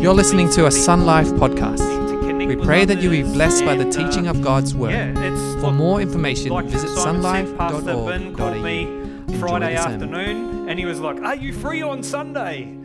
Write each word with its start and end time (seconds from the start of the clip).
You're 0.00 0.14
listening 0.14 0.48
to 0.50 0.66
a 0.66 0.70
Sun 0.70 1.04
Life 1.06 1.26
podcast. 1.28 2.46
We 2.46 2.54
pray 2.54 2.84
that 2.84 3.02
you 3.02 3.10
be 3.10 3.22
blessed 3.22 3.64
by 3.64 3.76
the 3.76 3.90
teaching 3.90 4.28
uh, 4.28 4.30
of 4.30 4.42
God's 4.42 4.72
word. 4.72 5.16
For 5.60 5.72
more 5.72 6.00
information, 6.00 6.52
visit 6.68 6.88
Simon 6.90 7.56
Pastor 7.56 7.82
Ben 7.82 8.34
sunlife.org.au. 8.34 8.36
called 8.36 8.62
me 8.62 9.38
Friday 9.38 9.74
afternoon, 9.74 10.68
and 10.68 10.78
he 10.78 10.84
was 10.84 11.00
like, 11.00 11.20
"Are 11.22 11.34
you 11.34 11.52
free 11.52 11.82
on 11.82 12.02
Sunday? 12.02 12.76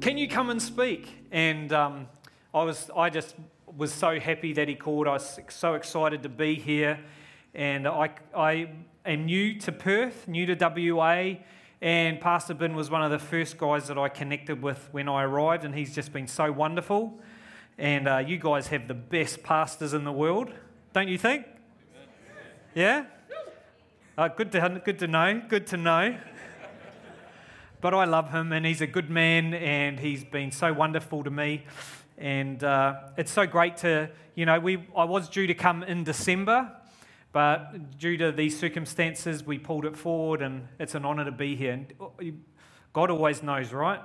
Can 0.00 0.18
you 0.18 0.28
come 0.28 0.50
and 0.50 0.60
speak?" 0.60 1.26
And 1.30 1.72
um, 1.72 2.08
I 2.52 2.64
was, 2.64 2.90
I 2.96 3.08
just 3.08 3.36
was 3.76 3.92
so 3.92 4.18
happy 4.18 4.52
that 4.54 4.66
he 4.66 4.74
called. 4.74 5.06
I 5.06 5.12
was 5.12 5.38
so 5.48 5.74
excited 5.74 6.24
to 6.24 6.28
be 6.28 6.56
here, 6.56 6.98
and 7.54 7.86
I, 7.86 8.10
I 8.36 8.68
am 9.06 9.26
new 9.26 9.60
to 9.60 9.70
Perth, 9.70 10.26
new 10.26 10.46
to 10.46 10.54
WA. 10.54 11.36
And 11.82 12.20
Pastor 12.20 12.54
Ben 12.54 12.76
was 12.76 12.90
one 12.90 13.02
of 13.02 13.10
the 13.10 13.18
first 13.18 13.58
guys 13.58 13.88
that 13.88 13.98
I 13.98 14.08
connected 14.08 14.62
with 14.62 14.88
when 14.92 15.08
I 15.08 15.24
arrived, 15.24 15.64
and 15.64 15.74
he's 15.74 15.92
just 15.92 16.12
been 16.12 16.28
so 16.28 16.52
wonderful. 16.52 17.18
And 17.76 18.06
uh, 18.06 18.18
you 18.18 18.38
guys 18.38 18.68
have 18.68 18.86
the 18.86 18.94
best 18.94 19.42
pastors 19.42 19.92
in 19.92 20.04
the 20.04 20.12
world, 20.12 20.52
don't 20.92 21.08
you 21.08 21.18
think? 21.18 21.44
Yeah? 22.72 23.06
Uh, 24.16 24.28
good, 24.28 24.52
to, 24.52 24.80
good 24.84 25.00
to 25.00 25.08
know, 25.08 25.42
good 25.48 25.66
to 25.66 25.76
know. 25.76 26.16
But 27.80 27.94
I 27.94 28.04
love 28.04 28.30
him, 28.30 28.52
and 28.52 28.64
he's 28.64 28.80
a 28.80 28.86
good 28.86 29.10
man, 29.10 29.52
and 29.52 29.98
he's 29.98 30.22
been 30.22 30.52
so 30.52 30.72
wonderful 30.72 31.24
to 31.24 31.30
me. 31.32 31.64
And 32.16 32.62
uh, 32.62 33.08
it's 33.16 33.32
so 33.32 33.44
great 33.44 33.78
to, 33.78 34.08
you 34.36 34.46
know, 34.46 34.60
we, 34.60 34.86
I 34.96 35.02
was 35.02 35.28
due 35.28 35.48
to 35.48 35.54
come 35.54 35.82
in 35.82 36.04
December, 36.04 36.70
but 37.32 37.98
due 37.98 38.16
to 38.18 38.30
these 38.30 38.58
circumstances, 38.58 39.44
we 39.44 39.58
pulled 39.58 39.86
it 39.86 39.96
forward, 39.96 40.42
and 40.42 40.68
it's 40.78 40.94
an 40.94 41.04
honour 41.04 41.24
to 41.24 41.32
be 41.32 41.56
here. 41.56 41.72
And 41.72 41.92
uh, 42.00 42.06
God 42.92 43.10
always 43.10 43.42
knows, 43.42 43.72
right? 43.72 44.00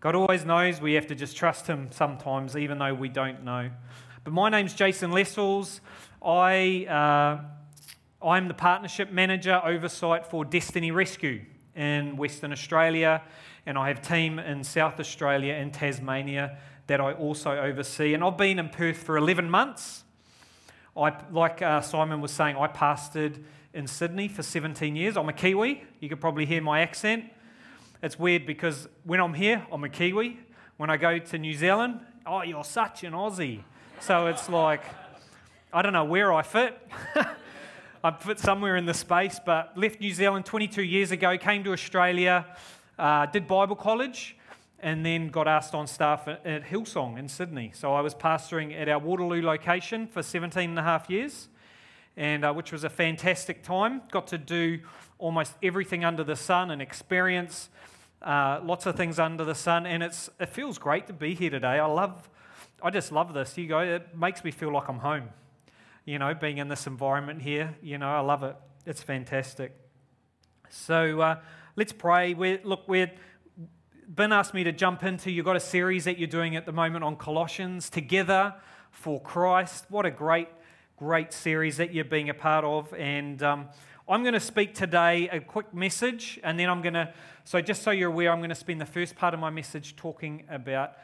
God 0.00 0.14
always 0.14 0.46
knows. 0.46 0.80
We 0.80 0.94
have 0.94 1.06
to 1.08 1.14
just 1.14 1.36
trust 1.36 1.66
Him 1.66 1.88
sometimes, 1.92 2.56
even 2.56 2.78
though 2.78 2.94
we 2.94 3.10
don't 3.10 3.44
know. 3.44 3.70
But 4.24 4.32
my 4.32 4.48
name's 4.48 4.72
Jason 4.72 5.12
Lessels. 5.12 5.82
I, 6.24 6.86
uh, 6.86 8.26
I'm 8.26 8.48
the 8.48 8.54
partnership 8.54 9.12
manager 9.12 9.60
oversight 9.62 10.26
for 10.26 10.44
Destiny 10.44 10.90
Rescue 10.90 11.42
in 11.76 12.16
Western 12.16 12.52
Australia, 12.52 13.22
and 13.66 13.76
I 13.76 13.88
have 13.88 13.98
a 13.98 14.02
team 14.02 14.38
in 14.38 14.64
South 14.64 14.98
Australia 14.98 15.52
and 15.54 15.74
Tasmania 15.74 16.58
that 16.86 17.02
I 17.02 17.12
also 17.12 17.50
oversee. 17.50 18.14
And 18.14 18.24
I've 18.24 18.38
been 18.38 18.58
in 18.58 18.70
Perth 18.70 18.96
for 18.96 19.18
11 19.18 19.50
months. 19.50 20.04
I, 21.00 21.16
like 21.32 21.62
uh, 21.62 21.80
Simon 21.80 22.20
was 22.20 22.30
saying, 22.30 22.56
I 22.56 22.68
pastored 22.68 23.42
in 23.72 23.86
Sydney 23.86 24.28
for 24.28 24.42
17 24.42 24.94
years. 24.94 25.16
I'm 25.16 25.30
a 25.30 25.32
Kiwi. 25.32 25.82
You 25.98 26.08
could 26.10 26.20
probably 26.20 26.44
hear 26.44 26.60
my 26.60 26.80
accent. 26.80 27.24
It's 28.02 28.18
weird 28.18 28.44
because 28.44 28.86
when 29.04 29.18
I'm 29.18 29.32
here, 29.32 29.66
I'm 29.72 29.82
a 29.82 29.88
Kiwi. 29.88 30.38
When 30.76 30.90
I 30.90 30.98
go 30.98 31.18
to 31.18 31.38
New 31.38 31.54
Zealand, 31.54 32.00
oh, 32.26 32.42
you're 32.42 32.64
such 32.64 33.02
an 33.04 33.14
Aussie. 33.14 33.62
So 34.00 34.26
it's 34.26 34.50
like, 34.50 34.82
I 35.72 35.80
don't 35.80 35.94
know 35.94 36.04
where 36.04 36.34
I 36.34 36.42
fit. 36.42 36.78
I 38.04 38.10
fit 38.10 38.38
somewhere 38.38 38.76
in 38.76 38.84
the 38.84 38.94
space, 38.94 39.40
but 39.44 39.78
left 39.78 40.00
New 40.00 40.12
Zealand 40.12 40.44
22 40.44 40.82
years 40.82 41.12
ago, 41.12 41.38
came 41.38 41.64
to 41.64 41.72
Australia, 41.72 42.44
uh, 42.98 43.24
did 43.24 43.46
Bible 43.46 43.76
college, 43.76 44.36
and 44.82 45.04
then 45.04 45.28
got 45.28 45.46
asked 45.46 45.74
on 45.74 45.86
staff 45.86 46.26
at, 46.26 46.64
Hillsong 46.64 47.18
in 47.18 47.28
Sydney. 47.28 47.72
So 47.74 47.92
I 47.92 48.00
was 48.00 48.14
pastoring 48.14 48.78
at 48.78 48.88
our 48.88 48.98
Waterloo 48.98 49.42
location 49.42 50.06
for 50.06 50.22
17 50.22 50.70
and 50.70 50.78
a 50.78 50.82
half 50.82 51.08
years, 51.08 51.48
and 52.16 52.44
uh, 52.44 52.52
which 52.52 52.72
was 52.72 52.84
a 52.84 52.90
fantastic 52.90 53.62
time. 53.62 54.02
Got 54.10 54.26
to 54.28 54.38
do 54.38 54.80
almost 55.18 55.54
everything 55.62 56.04
under 56.04 56.24
the 56.24 56.36
sun 56.36 56.70
and 56.70 56.80
experience 56.80 57.68
uh, 58.22 58.60
lots 58.62 58.84
of 58.86 58.96
things 58.96 59.18
under 59.18 59.44
the 59.44 59.54
sun, 59.54 59.86
and 59.86 60.02
it's 60.02 60.28
it 60.38 60.50
feels 60.50 60.78
great 60.78 61.06
to 61.06 61.12
be 61.12 61.34
here 61.34 61.50
today. 61.50 61.78
I 61.78 61.86
love, 61.86 62.28
I 62.82 62.90
just 62.90 63.12
love 63.12 63.32
this. 63.32 63.56
You 63.56 63.66
go, 63.66 63.78
it 63.80 64.16
makes 64.16 64.44
me 64.44 64.50
feel 64.50 64.72
like 64.72 64.88
I'm 64.88 64.98
home. 64.98 65.30
You 66.04 66.18
know, 66.18 66.34
being 66.34 66.58
in 66.58 66.68
this 66.68 66.86
environment 66.86 67.40
here. 67.40 67.74
You 67.82 67.98
know, 67.98 68.10
I 68.10 68.20
love 68.20 68.42
it. 68.42 68.56
It's 68.84 69.02
fantastic. 69.02 69.74
So 70.68 71.20
uh, 71.20 71.36
let's 71.76 71.92
pray. 71.92 72.34
We're, 72.34 72.60
look, 72.62 72.86
we're 72.86 73.10
Ben 74.12 74.32
asked 74.32 74.54
me 74.54 74.64
to 74.64 74.72
jump 74.72 75.04
into. 75.04 75.30
You've 75.30 75.44
got 75.44 75.54
a 75.54 75.60
series 75.60 76.06
that 76.06 76.18
you're 76.18 76.26
doing 76.26 76.56
at 76.56 76.66
the 76.66 76.72
moment 76.72 77.04
on 77.04 77.14
Colossians, 77.14 77.88
Together 77.88 78.56
for 78.90 79.20
Christ. 79.20 79.84
What 79.88 80.04
a 80.04 80.10
great, 80.10 80.48
great 80.96 81.32
series 81.32 81.76
that 81.76 81.94
you're 81.94 82.04
being 82.04 82.28
a 82.28 82.34
part 82.34 82.64
of. 82.64 82.92
And 82.94 83.40
um, 83.40 83.68
I'm 84.08 84.22
going 84.22 84.34
to 84.34 84.40
speak 84.40 84.74
today 84.74 85.28
a 85.28 85.38
quick 85.38 85.72
message, 85.72 86.40
and 86.42 86.58
then 86.58 86.68
I'm 86.68 86.82
going 86.82 86.94
to, 86.94 87.14
so 87.44 87.60
just 87.60 87.82
so 87.82 87.92
you're 87.92 88.10
aware, 88.10 88.32
I'm 88.32 88.40
going 88.40 88.48
to 88.48 88.56
spend 88.56 88.80
the 88.80 88.84
first 88.84 89.14
part 89.14 89.32
of 89.32 89.38
my 89.38 89.48
message 89.48 89.94
talking 89.94 90.42
about 90.50 90.94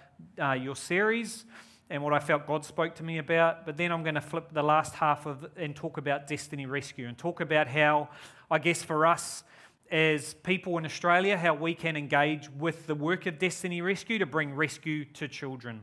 uh, 0.42 0.54
your 0.54 0.74
series 0.74 1.44
and 1.88 2.02
what 2.02 2.12
I 2.12 2.18
felt 2.18 2.44
God 2.44 2.64
spoke 2.64 2.96
to 2.96 3.04
me 3.04 3.18
about. 3.18 3.66
But 3.66 3.76
then 3.76 3.92
I'm 3.92 4.02
going 4.02 4.16
to 4.16 4.20
flip 4.20 4.48
the 4.52 4.64
last 4.64 4.96
half 4.96 5.26
of 5.26 5.46
and 5.56 5.76
talk 5.76 5.96
about 5.96 6.26
Destiny 6.26 6.66
Rescue 6.66 7.06
and 7.06 7.16
talk 7.16 7.40
about 7.40 7.68
how, 7.68 8.08
I 8.50 8.58
guess, 8.58 8.82
for 8.82 9.06
us, 9.06 9.44
as 9.90 10.34
people 10.34 10.78
in 10.78 10.84
Australia, 10.84 11.36
how 11.36 11.54
we 11.54 11.74
can 11.74 11.96
engage 11.96 12.50
with 12.50 12.86
the 12.86 12.94
work 12.94 13.26
of 13.26 13.38
Destiny 13.38 13.80
Rescue 13.80 14.18
to 14.18 14.26
bring 14.26 14.54
rescue 14.54 15.04
to 15.04 15.28
children 15.28 15.82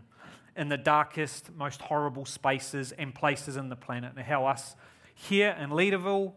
in 0.56 0.69
the 0.69 0.78
darkest, 0.78 1.52
most 1.56 1.81
horrible 1.81 2.25
spaces 2.25 2.92
and 2.94 3.16
places 3.16 3.56
in 3.56 3.69
the 3.69 3.75
planet, 3.75 4.13
and 4.16 4.25
how 4.25 4.46
us 4.46 4.75
here 5.16 5.56
in 5.59 5.69
Leederville 5.69 6.34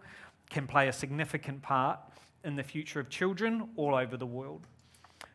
can 0.49 0.67
play 0.67 0.89
a 0.89 0.93
significant 0.93 1.63
part 1.63 1.99
in 2.45 2.57
the 2.57 2.63
future 2.63 3.01
of 3.01 3.09
children 3.09 3.69
all 3.77 3.95
over 3.95 4.17
the 4.17 4.27
world. 4.27 4.67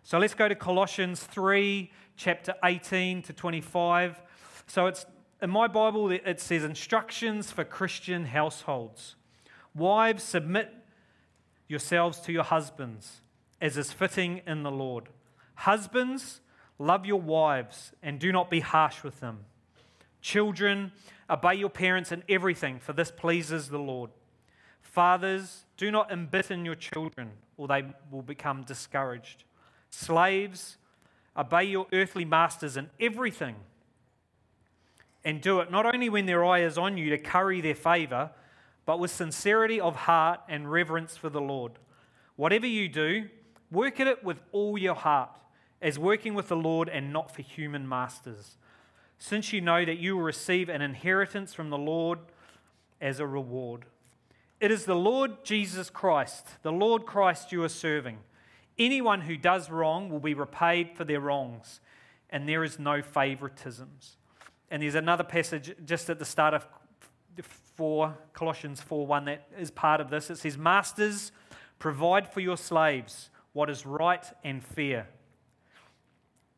So 0.04 0.18
let's 0.18 0.34
go 0.34 0.48
to 0.48 0.56
Colossians 0.56 1.24
3, 1.24 1.92
chapter 2.16 2.56
18 2.64 3.22
to 3.24 3.34
25. 3.34 4.22
So 4.68 4.88
it's 4.88 5.06
in 5.42 5.50
my 5.50 5.68
Bible, 5.68 6.12
it 6.12 6.40
says 6.40 6.64
instructions 6.64 7.52
for 7.52 7.64
Christian 7.64 8.26
households. 8.26 9.16
Wives, 9.74 10.24
submit 10.24 10.81
yourselves 11.72 12.20
to 12.20 12.32
your 12.32 12.44
husbands, 12.44 13.22
as 13.60 13.78
is 13.78 13.92
fitting 13.92 14.42
in 14.46 14.62
the 14.62 14.70
Lord. 14.70 15.10
Husbands, 15.56 16.42
love 16.78 17.06
your 17.06 17.22
wives 17.22 17.94
and 18.04 18.20
do 18.20 18.32
not 18.32 18.50
be 18.50 18.60
harsh 18.60 19.04
with 19.04 19.20
them. 19.20 19.46
Children, 20.22 20.92
obey 21.30 21.56
your 21.56 21.70
parents 21.70 22.12
in 22.12 22.24
everything, 22.30 22.80
for 22.80 22.94
this 22.94 23.10
pleases 23.10 23.70
the 23.70 23.80
Lord. 23.80 24.12
Fathers, 24.82 25.66
do 25.78 25.90
not 25.90 26.12
embitter 26.12 26.56
your 26.56 26.76
children, 26.76 27.32
or 27.58 27.68
they 27.68 27.84
will 28.12 28.22
become 28.22 28.64
discouraged. 28.64 29.46
Slaves, 29.90 30.78
obey 31.36 31.64
your 31.64 31.88
earthly 31.94 32.26
masters 32.26 32.76
in 32.78 32.90
everything, 33.00 33.56
and 35.24 35.40
do 35.40 35.60
it 35.62 35.72
not 35.72 35.86
only 35.86 36.10
when 36.10 36.26
their 36.26 36.44
eye 36.44 36.62
is 36.62 36.78
on 36.78 36.98
you 36.98 37.10
to 37.12 37.18
curry 37.18 37.62
their 37.62 37.76
favor 37.76 38.32
but 38.86 39.00
with 39.00 39.12
sincerity 39.12 39.80
of 39.80 39.96
heart 39.96 40.42
and 40.50 40.72
reverence 40.72 41.18
for 41.18 41.30
the 41.30 41.42
Lord. 41.42 41.74
Whatever 42.36 42.68
you 42.68 42.90
do, 42.90 43.30
work 43.72 44.00
at 44.00 44.08
it 44.08 44.24
with 44.24 44.42
all 44.52 44.78
your 44.78 44.96
heart, 44.96 45.38
as 45.82 45.98
working 45.98 46.34
with 46.34 46.48
the 46.48 46.56
Lord 46.56 46.90
and 46.90 47.14
not 47.14 47.34
for 47.34 47.42
human 47.42 47.88
masters, 47.88 48.58
since 49.18 49.54
you 49.54 49.62
know 49.62 49.86
that 49.86 49.98
you 49.98 50.16
will 50.16 50.24
receive 50.24 50.70
an 50.70 50.82
inheritance 50.82 51.54
from 51.54 51.70
the 51.70 51.78
Lord 51.78 52.20
as 53.00 53.20
a 53.20 53.28
reward. 53.28 53.86
It 54.60 54.72
is 54.72 54.86
the 54.86 54.96
Lord 54.96 55.44
Jesus 55.44 55.90
Christ, 55.90 56.48
the 56.62 56.72
Lord 56.72 57.06
Christ 57.06 57.52
you 57.52 57.64
are 57.64 57.70
serving. 57.70 58.20
Anyone 58.78 59.22
who 59.22 59.38
does 59.38 59.70
wrong 59.70 60.10
will 60.10 60.20
be 60.20 60.34
repaid 60.34 60.92
for 60.96 61.04
their 61.04 61.20
wrongs, 61.20 61.80
and 62.30 62.48
there 62.48 62.64
is 62.64 62.80
no 62.80 63.02
favoritisms. 63.02 64.16
And 64.70 64.82
there's 64.82 64.96
another 64.96 65.24
passage 65.24 65.76
just 65.86 66.10
at 66.10 66.18
the 66.18 66.26
start 66.26 66.54
of 66.54 66.66
4, 67.78 68.18
Colossians 68.34 68.82
4 68.82 69.08
1, 69.08 69.26
that 69.26 69.48
is 69.58 69.72
part 69.72 70.02
of 70.02 70.10
this. 70.10 70.30
It 70.30 70.38
says, 70.38 70.58
Masters, 70.58 71.32
provide 71.80 72.32
for 72.32 72.40
your 72.40 72.58
slaves 72.58 73.30
what 73.54 73.70
is 73.70 73.86
right 73.86 74.26
and 74.44 74.64
fair, 74.64 75.08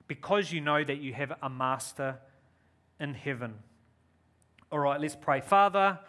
because 0.07 0.51
you 0.51 0.61
know 0.61 0.83
that 0.83 0.97
you 0.97 1.13
have 1.13 1.33
a 1.41 1.49
master 1.49 2.19
in 2.99 3.13
heaven. 3.13 3.55
All 4.71 4.79
right, 4.79 4.99
let's 4.99 5.15
pray. 5.15 5.41
Father, 5.41 5.99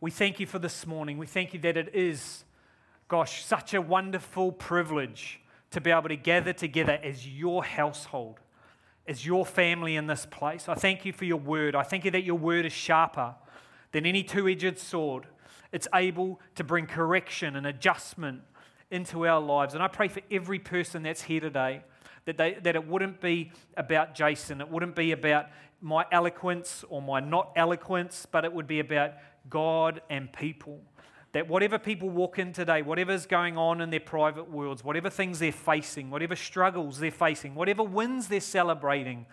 we 0.00 0.10
thank 0.10 0.38
you 0.38 0.46
for 0.46 0.58
this 0.58 0.86
morning. 0.86 1.18
We 1.18 1.26
thank 1.26 1.54
you 1.54 1.60
that 1.60 1.76
it 1.76 1.94
is, 1.94 2.44
gosh, 3.08 3.44
such 3.44 3.74
a 3.74 3.80
wonderful 3.80 4.52
privilege 4.52 5.40
to 5.70 5.80
be 5.80 5.90
able 5.90 6.08
to 6.08 6.16
gather 6.16 6.52
together 6.52 6.98
as 7.02 7.26
your 7.26 7.64
household, 7.64 8.40
as 9.06 9.26
your 9.26 9.44
family 9.44 9.96
in 9.96 10.06
this 10.06 10.26
place. 10.26 10.68
I 10.68 10.74
thank 10.74 11.04
you 11.04 11.12
for 11.12 11.24
your 11.24 11.38
word. 11.38 11.74
I 11.74 11.82
thank 11.82 12.04
you 12.04 12.10
that 12.12 12.24
your 12.24 12.38
word 12.38 12.64
is 12.66 12.72
sharper 12.72 13.34
than 13.92 14.06
any 14.06 14.22
two 14.22 14.48
edged 14.48 14.78
sword. 14.78 15.26
It's 15.72 15.88
able 15.94 16.40
to 16.54 16.64
bring 16.64 16.86
correction 16.86 17.56
and 17.56 17.66
adjustment 17.66 18.42
into 18.90 19.26
our 19.26 19.40
lives. 19.40 19.74
And 19.74 19.82
I 19.82 19.88
pray 19.88 20.08
for 20.08 20.20
every 20.30 20.58
person 20.58 21.02
that's 21.02 21.22
here 21.22 21.40
today 21.40 21.82
that, 22.24 22.36
they, 22.36 22.58
that 22.62 22.74
it 22.74 22.86
wouldn't 22.86 23.20
be 23.20 23.52
about 23.76 24.14
Jason, 24.14 24.60
it 24.60 24.68
wouldn't 24.70 24.94
be 24.94 25.12
about 25.12 25.46
my 25.80 26.04
eloquence 26.10 26.84
or 26.88 27.00
my 27.00 27.20
not 27.20 27.52
eloquence, 27.54 28.26
but 28.30 28.44
it 28.44 28.52
would 28.52 28.66
be 28.66 28.80
about 28.80 29.12
God 29.48 30.00
and 30.10 30.32
people. 30.32 30.80
that 31.32 31.48
whatever 31.48 31.78
people 31.78 32.08
walk 32.08 32.38
in 32.38 32.52
today, 32.52 32.82
whatever's 32.82 33.26
going 33.26 33.58
on 33.58 33.80
in 33.80 33.90
their 33.90 34.00
private 34.00 34.50
worlds, 34.50 34.82
whatever 34.82 35.10
things 35.10 35.38
they're 35.38 35.52
facing, 35.52 36.10
whatever 36.10 36.34
struggles 36.34 36.98
they're 36.98 37.10
facing, 37.10 37.54
whatever 37.54 37.82
wins 37.82 38.28
they're 38.28 38.40
celebrating, 38.40 39.26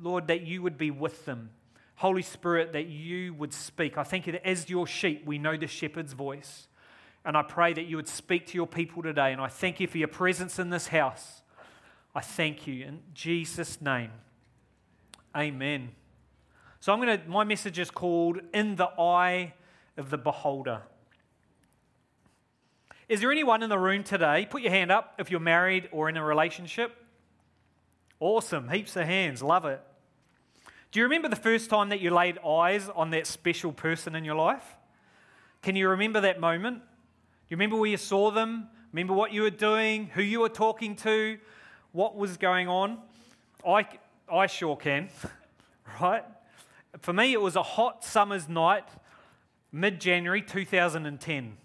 Lord, 0.00 0.28
that 0.28 0.42
you 0.42 0.62
would 0.62 0.78
be 0.78 0.90
with 0.90 1.24
them. 1.26 1.50
Holy 1.96 2.22
Spirit, 2.22 2.72
that 2.74 2.86
you 2.86 3.34
would 3.34 3.52
speak. 3.52 3.96
I 3.96 4.04
thank 4.04 4.26
you 4.26 4.32
that 4.32 4.46
as 4.46 4.68
your 4.68 4.86
sheep, 4.86 5.24
we 5.26 5.38
know 5.38 5.56
the 5.56 5.66
shepherd's 5.66 6.12
voice. 6.12 6.68
And 7.24 7.36
I 7.36 7.42
pray 7.42 7.72
that 7.72 7.86
you 7.86 7.96
would 7.96 8.08
speak 8.08 8.46
to 8.48 8.54
your 8.54 8.66
people 8.66 9.02
today. 9.02 9.32
And 9.32 9.40
I 9.40 9.48
thank 9.48 9.80
you 9.80 9.86
for 9.86 9.98
your 9.98 10.08
presence 10.08 10.58
in 10.58 10.70
this 10.70 10.88
house. 10.88 11.42
I 12.14 12.20
thank 12.20 12.66
you 12.66 12.84
in 12.84 13.00
Jesus' 13.14 13.80
name. 13.80 14.10
Amen. 15.36 15.90
So 16.80 16.92
I'm 16.92 17.00
going 17.00 17.18
to, 17.18 17.28
my 17.28 17.44
message 17.44 17.78
is 17.78 17.90
called 17.90 18.40
In 18.54 18.76
the 18.76 18.86
Eye 18.86 19.54
of 19.96 20.10
the 20.10 20.18
Beholder. 20.18 20.82
Is 23.08 23.20
there 23.20 23.32
anyone 23.32 23.62
in 23.62 23.70
the 23.70 23.78
room 23.78 24.04
today? 24.04 24.46
Put 24.48 24.62
your 24.62 24.70
hand 24.70 24.90
up 24.90 25.14
if 25.18 25.30
you're 25.30 25.40
married 25.40 25.88
or 25.92 26.08
in 26.08 26.16
a 26.16 26.24
relationship. 26.24 26.94
Awesome, 28.18 28.68
heaps 28.68 28.96
of 28.96 29.04
hands, 29.06 29.42
love 29.42 29.64
it. 29.64 29.80
Do 30.96 31.00
you 31.00 31.04
remember 31.04 31.28
the 31.28 31.36
first 31.36 31.68
time 31.68 31.90
that 31.90 32.00
you 32.00 32.08
laid 32.08 32.38
eyes 32.38 32.88
on 32.88 33.10
that 33.10 33.26
special 33.26 33.70
person 33.70 34.14
in 34.14 34.24
your 34.24 34.34
life? 34.34 34.64
Can 35.60 35.76
you 35.76 35.90
remember 35.90 36.22
that 36.22 36.40
moment? 36.40 36.78
Do 36.78 36.84
you 37.50 37.58
remember 37.58 37.76
where 37.76 37.90
you 37.90 37.98
saw 37.98 38.30
them? 38.30 38.68
Remember 38.94 39.12
what 39.12 39.30
you 39.30 39.42
were 39.42 39.50
doing, 39.50 40.06
who 40.14 40.22
you 40.22 40.40
were 40.40 40.48
talking 40.48 40.96
to, 40.96 41.36
what 41.92 42.16
was 42.16 42.38
going 42.38 42.68
on? 42.68 42.96
I, 43.68 43.86
I 44.32 44.46
sure 44.46 44.74
can, 44.74 45.10
right? 46.00 46.24
For 47.02 47.12
me, 47.12 47.34
it 47.34 47.42
was 47.42 47.56
a 47.56 47.62
hot 47.62 48.02
summer's 48.02 48.48
night, 48.48 48.88
mid 49.70 50.00
January 50.00 50.40
2010. 50.40 51.58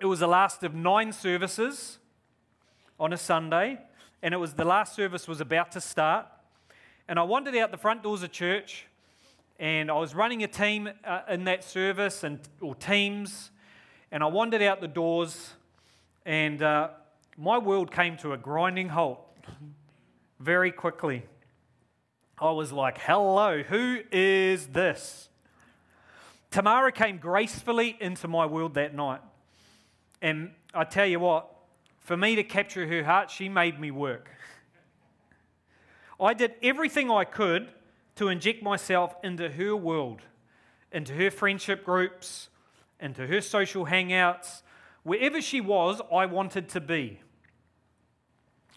It 0.00 0.06
was 0.06 0.20
the 0.20 0.26
last 0.26 0.62
of 0.62 0.74
nine 0.74 1.12
services 1.12 1.98
on 2.98 3.12
a 3.12 3.18
Sunday, 3.18 3.76
and 4.22 4.32
it 4.32 4.38
was 4.38 4.54
the 4.54 4.64
last 4.64 4.96
service 4.96 5.28
was 5.28 5.42
about 5.42 5.72
to 5.72 5.80
start. 5.82 6.26
And 7.08 7.18
I 7.18 7.22
wandered 7.22 7.56
out 7.56 7.70
the 7.70 7.78
front 7.78 8.02
doors 8.02 8.22
of 8.22 8.32
church, 8.32 8.86
and 9.58 9.90
I 9.90 9.94
was 9.94 10.14
running 10.14 10.44
a 10.44 10.46
team 10.46 10.90
uh, 11.06 11.22
in 11.30 11.44
that 11.44 11.64
service 11.64 12.22
and 12.22 12.38
or 12.60 12.74
teams, 12.74 13.50
and 14.12 14.22
I 14.22 14.26
wandered 14.26 14.60
out 14.60 14.82
the 14.82 14.88
doors, 14.88 15.54
and 16.26 16.62
uh, 16.62 16.90
my 17.38 17.56
world 17.56 17.90
came 17.90 18.18
to 18.18 18.34
a 18.34 18.36
grinding 18.36 18.90
halt 18.90 19.20
very 20.38 20.70
quickly. 20.70 21.22
I 22.38 22.50
was 22.50 22.72
like, 22.72 22.98
"Hello, 22.98 23.62
who 23.62 24.00
is 24.12 24.66
this?" 24.66 25.30
Tamara 26.50 26.92
came 26.92 27.16
gracefully 27.16 27.96
into 28.00 28.28
my 28.28 28.44
world 28.44 28.74
that 28.74 28.94
night. 28.94 29.22
And 30.20 30.50
I 30.74 30.84
tell 30.84 31.06
you 31.06 31.20
what, 31.20 31.48
for 32.00 32.18
me 32.18 32.36
to 32.36 32.44
capture 32.44 32.86
her 32.86 33.02
heart, 33.02 33.30
she 33.30 33.48
made 33.48 33.80
me 33.80 33.90
work. 33.90 34.28
I 36.20 36.34
did 36.34 36.54
everything 36.62 37.10
I 37.10 37.24
could 37.24 37.68
to 38.16 38.28
inject 38.28 38.62
myself 38.62 39.14
into 39.22 39.48
her 39.48 39.76
world, 39.76 40.22
into 40.90 41.14
her 41.14 41.30
friendship 41.30 41.84
groups, 41.84 42.48
into 43.00 43.26
her 43.26 43.40
social 43.40 43.86
hangouts. 43.86 44.62
Wherever 45.04 45.40
she 45.40 45.60
was, 45.60 46.00
I 46.12 46.26
wanted 46.26 46.68
to 46.70 46.80
be. 46.80 47.20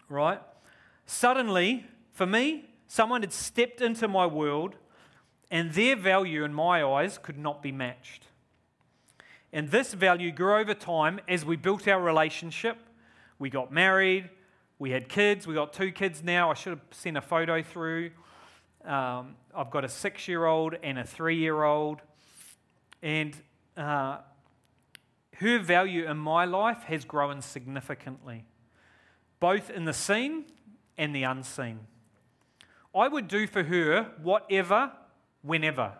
Right? 0.07 0.39
Suddenly, 1.05 1.85
for 2.13 2.25
me, 2.25 2.69
someone 2.87 3.21
had 3.21 3.33
stepped 3.33 3.81
into 3.81 4.07
my 4.07 4.25
world, 4.25 4.75
and 5.49 5.71
their 5.73 5.95
value 5.95 6.43
in 6.43 6.53
my 6.53 6.83
eyes 6.83 7.17
could 7.17 7.37
not 7.37 7.63
be 7.63 7.71
matched. 7.71 8.27
And 9.51 9.69
this 9.69 9.93
value 9.93 10.31
grew 10.31 10.55
over 10.55 10.73
time 10.73 11.19
as 11.27 11.43
we 11.43 11.55
built 11.55 11.87
our 11.87 12.01
relationship. 12.01 12.77
We 13.39 13.49
got 13.49 13.71
married, 13.71 14.29
we 14.81 14.89
had 14.89 15.07
kids, 15.07 15.45
we 15.45 15.53
got 15.53 15.73
two 15.73 15.91
kids 15.91 16.23
now. 16.23 16.49
I 16.49 16.55
should 16.55 16.71
have 16.71 16.81
sent 16.89 17.15
a 17.15 17.21
photo 17.21 17.61
through. 17.61 18.09
Um, 18.83 19.35
I've 19.55 19.69
got 19.69 19.85
a 19.85 19.87
six 19.87 20.27
year 20.27 20.45
old 20.45 20.73
and 20.81 20.97
a 20.97 21.03
three 21.03 21.37
year 21.37 21.61
old. 21.61 21.99
And 23.03 23.39
uh, 23.77 24.17
her 25.35 25.59
value 25.59 26.09
in 26.09 26.17
my 26.17 26.45
life 26.45 26.81
has 26.85 27.05
grown 27.05 27.43
significantly, 27.43 28.43
both 29.39 29.69
in 29.69 29.85
the 29.85 29.93
seen 29.93 30.45
and 30.97 31.15
the 31.15 31.21
unseen. 31.21 31.81
I 32.95 33.07
would 33.07 33.27
do 33.27 33.45
for 33.45 33.61
her 33.61 34.09
whatever, 34.23 34.93
whenever, 35.43 35.93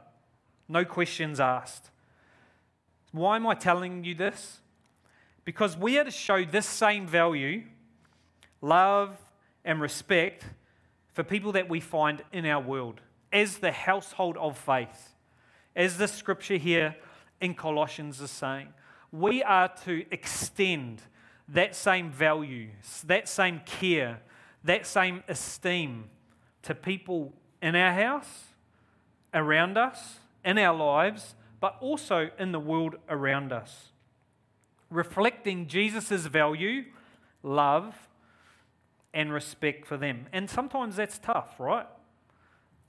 no 0.67 0.85
questions 0.85 1.39
asked. 1.39 1.91
Why 3.11 3.35
am 3.35 3.45
I 3.45 3.53
telling 3.53 4.05
you 4.05 4.15
this? 4.15 4.57
Because 5.45 5.77
we 5.77 5.99
are 5.99 6.03
to 6.03 6.09
show 6.09 6.43
this 6.43 6.65
same 6.65 7.05
value, 7.05 7.65
love, 8.61 9.17
and 9.65 9.81
respect 9.81 10.45
for 11.13 11.23
people 11.23 11.51
that 11.51 11.69
we 11.69 11.79
find 11.79 12.23
in 12.31 12.45
our 12.45 12.61
world 12.61 13.01
as 13.31 13.57
the 13.57 13.71
household 13.71 14.37
of 14.37 14.57
faith. 14.57 15.13
As 15.75 15.97
the 15.97 16.07
scripture 16.07 16.57
here 16.57 16.95
in 17.39 17.53
Colossians 17.53 18.21
is 18.21 18.31
saying, 18.31 18.69
we 19.11 19.43
are 19.43 19.69
to 19.85 20.05
extend 20.11 21.01
that 21.47 21.75
same 21.75 22.09
value, 22.09 22.69
that 23.05 23.27
same 23.27 23.61
care, 23.65 24.21
that 24.63 24.85
same 24.85 25.23
esteem 25.27 26.05
to 26.61 26.73
people 26.73 27.33
in 27.61 27.75
our 27.75 27.93
house, 27.93 28.45
around 29.33 29.77
us, 29.77 30.19
in 30.45 30.57
our 30.57 30.75
lives, 30.75 31.35
but 31.59 31.77
also 31.79 32.29
in 32.39 32.51
the 32.51 32.59
world 32.59 32.95
around 33.09 33.51
us. 33.51 33.89
Reflecting 34.89 35.67
Jesus' 35.67 36.25
value, 36.25 36.85
love, 37.43 37.95
and 39.13 39.33
respect 39.33 39.85
for 39.85 39.97
them. 39.97 40.27
And 40.31 40.49
sometimes 40.49 40.95
that's 40.95 41.19
tough, 41.19 41.59
right? 41.59 41.87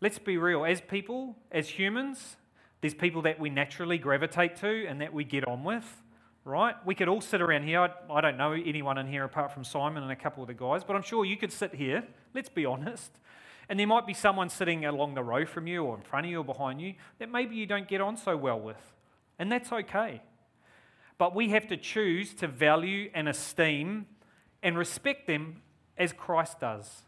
Let's 0.01 0.19
be 0.19 0.37
real. 0.37 0.65
As 0.65 0.81
people, 0.81 1.37
as 1.51 1.69
humans, 1.69 2.37
there's 2.81 2.95
people 2.95 3.23
that 3.23 3.39
we 3.39 3.51
naturally 3.51 3.99
gravitate 3.99 4.57
to 4.57 4.87
and 4.87 5.01
that 5.01 5.13
we 5.13 5.25
get 5.25 5.47
on 5.47 5.65
with, 5.65 6.03
right? 6.45 6.75
We 6.85 6.95
could 6.95 7.09
all 7.09 7.21
sit 7.21 7.41
around 7.41 7.65
here. 7.65 7.81
I, 7.81 7.91
I 8.11 8.21
don't 8.21 8.37
know 8.37 8.53
anyone 8.53 8.99
in 8.99 9.07
here 9.07 9.25
apart 9.25 9.53
from 9.53 9.65
Simon 9.65 10.03
and 10.03 10.13
a 10.13 10.17
couple 10.17 10.43
of 10.43 10.49
the 10.49 10.55
guys, 10.55 10.83
but 10.85 10.97
I'm 10.97 11.03
sure 11.03 11.25
you 11.25 11.37
could 11.37 11.53
sit 11.53 11.75
here, 11.75 12.05
let's 12.35 12.49
be 12.49 12.67
honest, 12.67 13.13
and 13.69 13.79
there 13.79 13.87
might 13.87 14.07
be 14.07 14.15
someone 14.15 14.49
sitting 14.49 14.85
along 14.85 15.15
the 15.15 15.23
row 15.23 15.47
from 15.47 15.67
you 15.67 15.85
or 15.85 15.97
in 15.97 16.03
front 16.03 16.27
of 16.27 16.31
you 16.31 16.39
or 16.39 16.45
behind 16.45 16.81
you 16.81 16.95
that 17.19 17.31
maybe 17.31 17.55
you 17.55 17.67
don't 17.67 17.89
get 17.89 18.01
on 18.01 18.17
so 18.17 18.37
well 18.37 18.61
with. 18.61 18.95
And 19.39 19.51
that's 19.51 19.73
okay. 19.73 20.21
But 21.17 21.35
we 21.35 21.51
have 21.51 21.69
to 21.69 21.77
choose 21.77 22.35
to 22.35 22.49
value 22.49 23.11
and 23.15 23.29
esteem 23.29 24.07
and 24.63 24.77
respect 24.77 25.27
them 25.27 25.63
as 25.97 26.13
Christ 26.13 26.61
does 26.61 27.03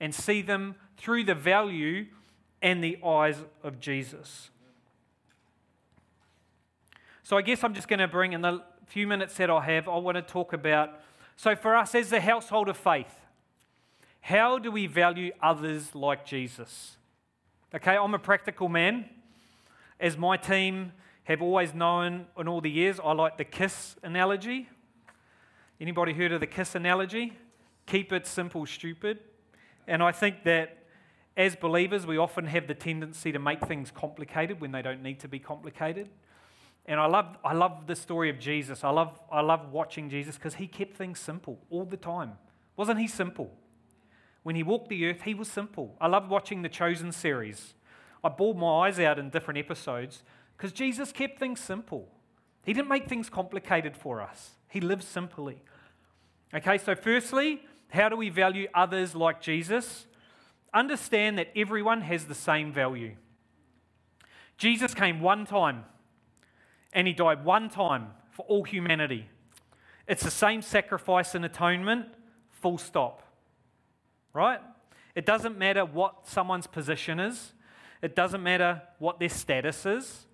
and 0.00 0.14
see 0.14 0.42
them 0.42 0.76
through 0.96 1.24
the 1.24 1.34
value 1.34 2.06
and 2.62 2.82
the 2.82 2.98
eyes 3.04 3.36
of 3.62 3.80
Jesus. 3.80 4.50
So, 7.22 7.36
I 7.36 7.42
guess 7.42 7.62
I'm 7.62 7.74
just 7.74 7.86
going 7.86 8.00
to 8.00 8.08
bring 8.08 8.32
in 8.32 8.40
the 8.40 8.62
few 8.86 9.06
minutes 9.06 9.36
that 9.36 9.50
I 9.50 9.60
have, 9.60 9.88
I 9.88 9.96
want 9.98 10.16
to 10.16 10.22
talk 10.22 10.52
about. 10.52 11.00
So, 11.36 11.54
for 11.54 11.76
us 11.76 11.94
as 11.94 12.10
the 12.10 12.20
household 12.20 12.68
of 12.68 12.76
faith, 12.76 13.14
how 14.20 14.58
do 14.58 14.70
we 14.70 14.86
value 14.86 15.32
others 15.40 15.94
like 15.94 16.24
Jesus? 16.26 16.96
Okay, 17.74 17.96
I'm 17.96 18.14
a 18.14 18.18
practical 18.18 18.68
man. 18.68 19.08
As 19.98 20.16
my 20.16 20.36
team 20.36 20.92
have 21.24 21.40
always 21.40 21.72
known 21.72 22.26
in 22.36 22.48
all 22.48 22.60
the 22.60 22.70
years, 22.70 22.98
I 23.02 23.12
like 23.12 23.38
the 23.38 23.44
kiss 23.44 23.96
analogy. 24.02 24.68
Anybody 25.80 26.12
heard 26.12 26.32
of 26.32 26.40
the 26.40 26.46
kiss 26.46 26.74
analogy? 26.74 27.32
Keep 27.90 28.12
it 28.12 28.24
simple, 28.24 28.64
stupid. 28.66 29.18
And 29.88 30.00
I 30.00 30.12
think 30.12 30.44
that 30.44 30.84
as 31.36 31.56
believers, 31.56 32.06
we 32.06 32.18
often 32.18 32.46
have 32.46 32.68
the 32.68 32.74
tendency 32.74 33.32
to 33.32 33.40
make 33.40 33.66
things 33.66 33.90
complicated 33.90 34.60
when 34.60 34.70
they 34.70 34.80
don't 34.80 35.02
need 35.02 35.18
to 35.20 35.28
be 35.28 35.40
complicated. 35.40 36.08
And 36.86 37.00
I 37.00 37.06
love, 37.06 37.36
I 37.44 37.52
love 37.52 37.88
the 37.88 37.96
story 37.96 38.30
of 38.30 38.38
Jesus. 38.38 38.84
I 38.84 38.90
love, 38.90 39.20
I 39.28 39.40
love 39.40 39.72
watching 39.72 40.08
Jesus 40.08 40.36
because 40.36 40.54
he 40.54 40.68
kept 40.68 40.96
things 40.96 41.18
simple 41.18 41.58
all 41.68 41.84
the 41.84 41.96
time. 41.96 42.34
Wasn't 42.76 43.00
he 43.00 43.08
simple? 43.08 43.50
When 44.44 44.54
he 44.54 44.62
walked 44.62 44.88
the 44.88 45.06
earth, 45.06 45.22
he 45.22 45.34
was 45.34 45.48
simple. 45.48 45.96
I 46.00 46.06
love 46.06 46.30
watching 46.30 46.62
the 46.62 46.68
Chosen 46.68 47.10
series. 47.10 47.74
I 48.22 48.28
bawled 48.28 48.56
my 48.56 48.86
eyes 48.86 49.00
out 49.00 49.18
in 49.18 49.30
different 49.30 49.58
episodes 49.58 50.22
because 50.56 50.70
Jesus 50.70 51.10
kept 51.10 51.40
things 51.40 51.58
simple. 51.58 52.08
He 52.64 52.72
didn't 52.72 52.88
make 52.88 53.08
things 53.08 53.28
complicated 53.28 53.96
for 53.96 54.20
us, 54.20 54.50
he 54.68 54.80
lived 54.80 55.02
simply. 55.02 55.60
Okay, 56.54 56.78
so 56.78 56.94
firstly, 56.94 57.62
how 57.90 58.08
do 58.08 58.16
we 58.16 58.28
value 58.28 58.68
others 58.74 59.14
like 59.14 59.40
Jesus? 59.40 60.06
Understand 60.72 61.38
that 61.38 61.48
everyone 61.56 62.02
has 62.02 62.26
the 62.26 62.34
same 62.34 62.72
value. 62.72 63.16
Jesus 64.56 64.94
came 64.94 65.20
one 65.20 65.46
time 65.46 65.84
and 66.92 67.06
he 67.06 67.12
died 67.12 67.44
one 67.44 67.68
time 67.68 68.08
for 68.30 68.44
all 68.46 68.64
humanity. 68.64 69.28
It's 70.06 70.22
the 70.22 70.30
same 70.30 70.62
sacrifice 70.62 71.34
and 71.34 71.44
atonement, 71.44 72.06
full 72.50 72.78
stop 72.78 73.22
right? 74.32 74.60
It 75.14 75.26
doesn't 75.26 75.58
matter 75.58 75.84
what 75.84 76.26
someone's 76.26 76.66
position 76.66 77.18
is, 77.20 77.52
it 78.02 78.14
doesn't 78.16 78.42
matter 78.42 78.82
what 78.98 79.18
their 79.18 79.28
status 79.28 79.84
is. 79.84 80.26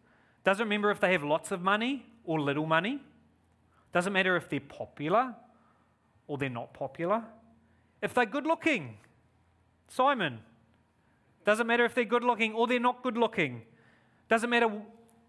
Doesn't 0.45 0.69
matter 0.69 0.93
if 0.93 1.01
they 1.01 1.11
have 1.11 1.25
lots 1.25 1.51
of 1.51 1.61
money 1.61 2.07
or 2.23 2.41
little 2.41 2.67
money. 2.67 3.01
Doesn't 3.93 4.13
matter 4.13 4.37
if 4.37 4.49
they're 4.49 4.61
popular 4.61 5.35
or 6.29 6.39
they're 6.39 6.49
not 6.49 6.73
popular. 6.73 7.25
If 8.07 8.15
they're 8.15 8.25
good 8.25 8.47
looking, 8.47 8.99
Simon. 9.89 10.39
Doesn't 11.45 11.67
matter 11.67 11.85
if 11.85 11.93
they're 11.93 12.05
good 12.05 12.23
looking 12.23 12.55
or 12.55 12.69
they're 12.69 12.79
not 12.79 13.03
good 13.03 13.19
looking. 13.19 13.63
Doesn't 14.29 14.49
matter 14.49 14.69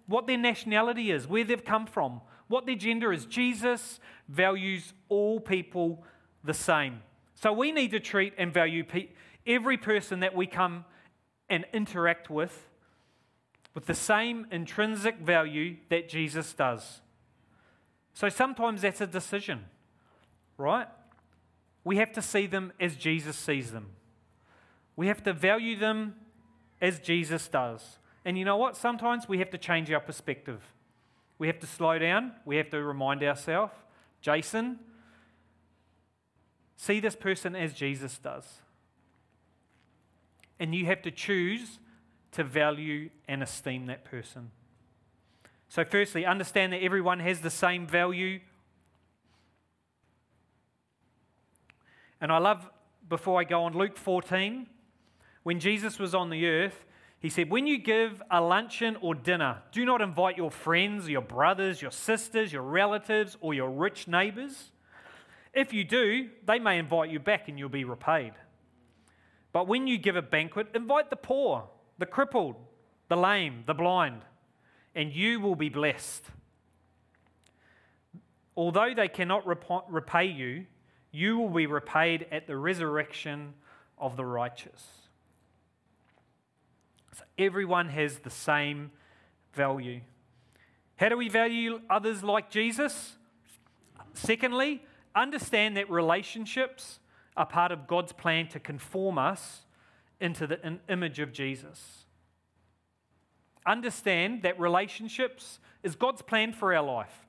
what 0.06 0.28
their 0.28 0.38
nationality 0.38 1.10
is, 1.10 1.28
where 1.28 1.44
they've 1.44 1.66
come 1.66 1.88
from, 1.88 2.22
what 2.48 2.68
their 2.68 2.76
gender 2.76 3.12
is. 3.12 3.26
Jesus 3.26 4.00
values 4.30 4.94
all 5.10 5.40
people 5.40 6.04
the 6.44 6.54
same. 6.54 7.02
So 7.34 7.52
we 7.52 7.72
need 7.72 7.90
to 7.92 8.00
treat 8.00 8.36
and 8.38 8.54
value 8.54 8.84
pe- 8.84 9.10
every 9.48 9.78
person 9.78 10.20
that 10.20 10.36
we 10.36 10.46
come 10.46 10.86
and 11.50 11.66
interact 11.74 12.30
with 12.30 12.70
with 13.74 13.88
the 13.88 13.96
same 13.96 14.46
intrinsic 14.52 15.18
value 15.18 15.78
that 15.90 16.10
Jesus 16.10 16.54
does. 16.54 17.02
So 18.14 18.30
sometimes 18.30 18.84
that's 18.84 19.02
a 19.02 19.08
decision, 19.08 19.66
right? 20.60 20.88
We 21.88 21.96
have 21.96 22.12
to 22.14 22.22
see 22.22 22.48
them 22.48 22.74
as 22.82 22.98
Jesus 22.98 23.38
sees 23.38 23.72
them. 23.72 23.92
We 24.98 25.08
have 25.08 25.24
to 25.24 25.32
value 25.32 25.80
them 25.80 26.16
as 26.82 27.00
Jesus 27.00 27.48
does. 27.48 28.00
And 28.26 28.38
you 28.38 28.44
know 28.44 28.58
what? 28.58 28.76
Sometimes 28.76 29.30
we 29.30 29.38
have 29.38 29.50
to 29.52 29.58
change 29.58 29.90
our 29.90 30.02
perspective. 30.02 30.62
We 31.40 31.48
have 31.48 31.60
to 31.60 31.66
slow 31.66 31.98
down. 31.98 32.34
We 32.44 32.58
have 32.58 32.70
to 32.72 32.84
remind 32.84 33.24
ourselves 33.24 33.72
Jason, 34.20 34.80
see 36.76 37.00
this 37.00 37.16
person 37.16 37.56
as 37.56 37.72
Jesus 37.72 38.18
does. 38.18 38.44
And 40.60 40.76
you 40.76 40.88
have 40.88 41.02
to 41.04 41.12
choose 41.12 41.80
to 42.34 42.44
value 42.44 43.12
and 43.30 43.42
esteem 43.42 43.86
that 43.86 44.04
person. 44.04 44.52
So, 45.70 45.86
firstly, 45.86 46.26
understand 46.26 46.74
that 46.74 46.84
everyone 46.84 47.22
has 47.22 47.40
the 47.40 47.50
same 47.50 47.88
value. 47.88 48.42
And 52.20 52.32
I 52.32 52.38
love, 52.38 52.70
before 53.08 53.40
I 53.40 53.44
go 53.44 53.64
on, 53.64 53.74
Luke 53.74 53.98
14, 53.98 54.68
when 55.44 55.60
Jesus 55.60 56.00
was 56.00 56.16
on 56.16 56.30
the 56.30 56.48
earth, 56.48 56.86
he 57.20 57.30
said, 57.30 57.50
When 57.50 57.68
you 57.68 57.78
give 57.78 58.22
a 58.30 58.42
luncheon 58.42 58.98
or 59.02 59.16
dinner, 59.16 59.62
do 59.72 59.86
not 59.86 60.02
invite 60.02 60.38
your 60.38 60.52
friends, 60.52 61.08
your 61.10 61.22
brothers, 61.22 61.82
your 61.82 61.92
sisters, 61.92 62.54
your 62.54 62.62
relatives, 62.62 63.38
or 63.42 63.54
your 63.54 63.70
rich 63.70 64.08
neighbors. 64.08 64.72
If 65.54 65.74
you 65.74 65.84
do, 65.84 66.30
they 66.46 66.60
may 66.60 66.78
invite 66.78 67.10
you 67.10 67.20
back 67.20 67.48
and 67.48 67.58
you'll 67.58 67.70
be 67.70 67.84
repaid. 67.84 68.34
But 69.52 69.68
when 69.68 69.88
you 69.88 69.98
give 69.98 70.16
a 70.16 70.22
banquet, 70.22 70.68
invite 70.76 71.10
the 71.10 71.16
poor, 71.16 71.68
the 71.98 72.06
crippled, 72.06 72.56
the 73.08 73.18
lame, 73.18 73.64
the 73.66 73.74
blind, 73.74 74.22
and 74.94 75.12
you 75.12 75.40
will 75.40 75.56
be 75.56 75.70
blessed. 75.70 76.26
Although 78.56 78.94
they 78.96 79.08
cannot 79.08 79.48
repay 79.48 80.26
you, 80.26 80.66
you 81.12 81.38
will 81.38 81.50
be 81.50 81.66
repaid 81.66 82.28
at 82.32 82.48
the 82.48 82.58
resurrection 82.58 83.54
of 83.98 84.18
the 84.18 84.26
righteous. 84.26 84.86
So 87.16 87.24
everyone 87.38 87.90
has 87.90 88.20
the 88.20 88.30
same 88.30 88.92
value. 89.54 90.02
How 90.98 91.10
do 91.10 91.18
we 91.18 91.30
value 91.30 91.82
others 91.90 92.24
like 92.24 92.50
Jesus? 92.50 93.16
Secondly, 94.14 94.84
understand 95.16 95.78
that 95.78 95.90
relationships 95.90 97.00
are 97.36 97.46
part 97.46 97.72
of 97.72 97.88
God's 97.88 98.12
plan 98.12 98.48
to 98.50 98.60
conform 98.60 99.18
us 99.18 99.62
into 100.20 100.48
the 100.48 100.80
image 100.90 101.20
of 101.20 101.32
Jesus. 101.32 102.06
Understand 103.66 104.44
that 104.44 104.60
relationships 104.60 105.60
is 105.84 105.96
God's 105.96 106.22
plan 106.22 106.54
for 106.54 106.74
our 106.74 106.84
life. 106.84 107.27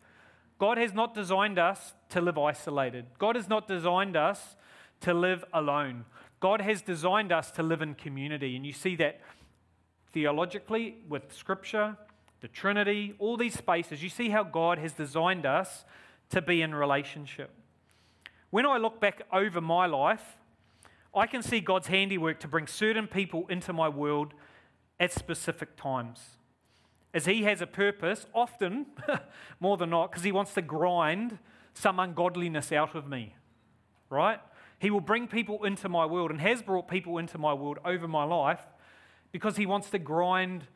God 0.58 0.76
has 0.78 0.92
not 0.92 1.14
designed 1.14 1.58
us 1.58 1.94
to 2.10 2.20
live 2.20 2.38
isolated. 2.38 3.06
God 3.18 3.36
has 3.36 3.48
not 3.48 3.68
designed 3.68 4.16
us 4.16 4.56
to 5.00 5.14
live 5.14 5.44
alone. 5.52 6.04
God 6.40 6.60
has 6.60 6.82
designed 6.82 7.32
us 7.32 7.50
to 7.52 7.62
live 7.62 7.82
in 7.82 7.94
community. 7.94 8.56
And 8.56 8.66
you 8.66 8.72
see 8.72 8.96
that 8.96 9.20
theologically 10.12 10.96
with 11.08 11.32
Scripture, 11.32 11.96
the 12.40 12.48
Trinity, 12.48 13.14
all 13.18 13.36
these 13.36 13.54
spaces, 13.54 14.02
you 14.02 14.08
see 14.08 14.30
how 14.30 14.42
God 14.42 14.78
has 14.78 14.92
designed 14.92 15.46
us 15.46 15.84
to 16.30 16.42
be 16.42 16.62
in 16.62 16.74
relationship. 16.74 17.50
When 18.50 18.66
I 18.66 18.78
look 18.78 19.00
back 19.00 19.22
over 19.32 19.60
my 19.60 19.86
life, 19.86 20.36
I 21.14 21.26
can 21.26 21.42
see 21.42 21.60
God's 21.60 21.88
handiwork 21.88 22.40
to 22.40 22.48
bring 22.48 22.66
certain 22.66 23.06
people 23.06 23.46
into 23.48 23.72
my 23.72 23.88
world 23.88 24.34
at 25.00 25.12
specific 25.12 25.76
times. 25.76 26.37
As 27.18 27.26
He 27.26 27.42
has 27.42 27.60
a 27.60 27.66
purpose, 27.66 28.26
often, 28.32 28.86
more 29.60 29.76
than 29.76 29.90
not, 29.90 30.12
because 30.12 30.22
He 30.22 30.30
wants 30.30 30.54
to 30.54 30.62
grind 30.62 31.36
some 31.74 31.98
ungodliness 31.98 32.70
out 32.70 32.94
of 32.94 33.08
me, 33.08 33.34
right? 34.08 34.38
He 34.78 34.88
will 34.88 35.00
bring 35.00 35.26
people 35.26 35.64
into 35.64 35.88
my 35.88 36.06
world 36.06 36.30
and 36.30 36.40
has 36.40 36.62
brought 36.62 36.86
people 36.86 37.18
into 37.18 37.36
my 37.36 37.52
world 37.52 37.80
over 37.84 38.06
my 38.06 38.22
life 38.22 38.60
because 39.32 39.56
He 39.56 39.66
wants 39.66 39.90
to 39.90 39.98
grind 39.98 40.68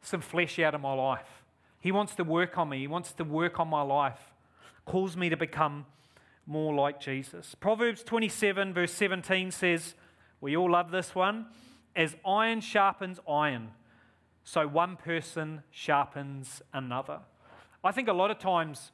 some 0.00 0.22
flesh 0.22 0.58
out 0.58 0.74
of 0.74 0.80
my 0.80 0.94
life. 0.94 1.44
He 1.80 1.92
wants 1.92 2.14
to 2.14 2.24
work 2.24 2.56
on 2.56 2.70
me, 2.70 2.78
He 2.78 2.86
wants 2.86 3.12
to 3.12 3.24
work 3.24 3.60
on 3.60 3.68
my 3.68 3.82
life, 3.82 4.32
calls 4.86 5.18
me 5.18 5.28
to 5.28 5.36
become 5.36 5.84
more 6.46 6.74
like 6.74 6.98
Jesus. 6.98 7.54
Proverbs 7.54 8.02
27, 8.02 8.72
verse 8.72 8.94
17 8.94 9.50
says, 9.50 9.94
We 10.40 10.56
all 10.56 10.70
love 10.70 10.92
this 10.92 11.14
one, 11.14 11.48
as 11.94 12.16
iron 12.24 12.62
sharpens 12.62 13.20
iron, 13.28 13.72
so 14.44 14.66
one 14.66 14.96
person 14.96 15.62
sharpens 15.70 16.62
another. 16.72 17.20
I 17.82 17.92
think 17.92 18.08
a 18.08 18.12
lot 18.12 18.30
of 18.30 18.38
times, 18.38 18.92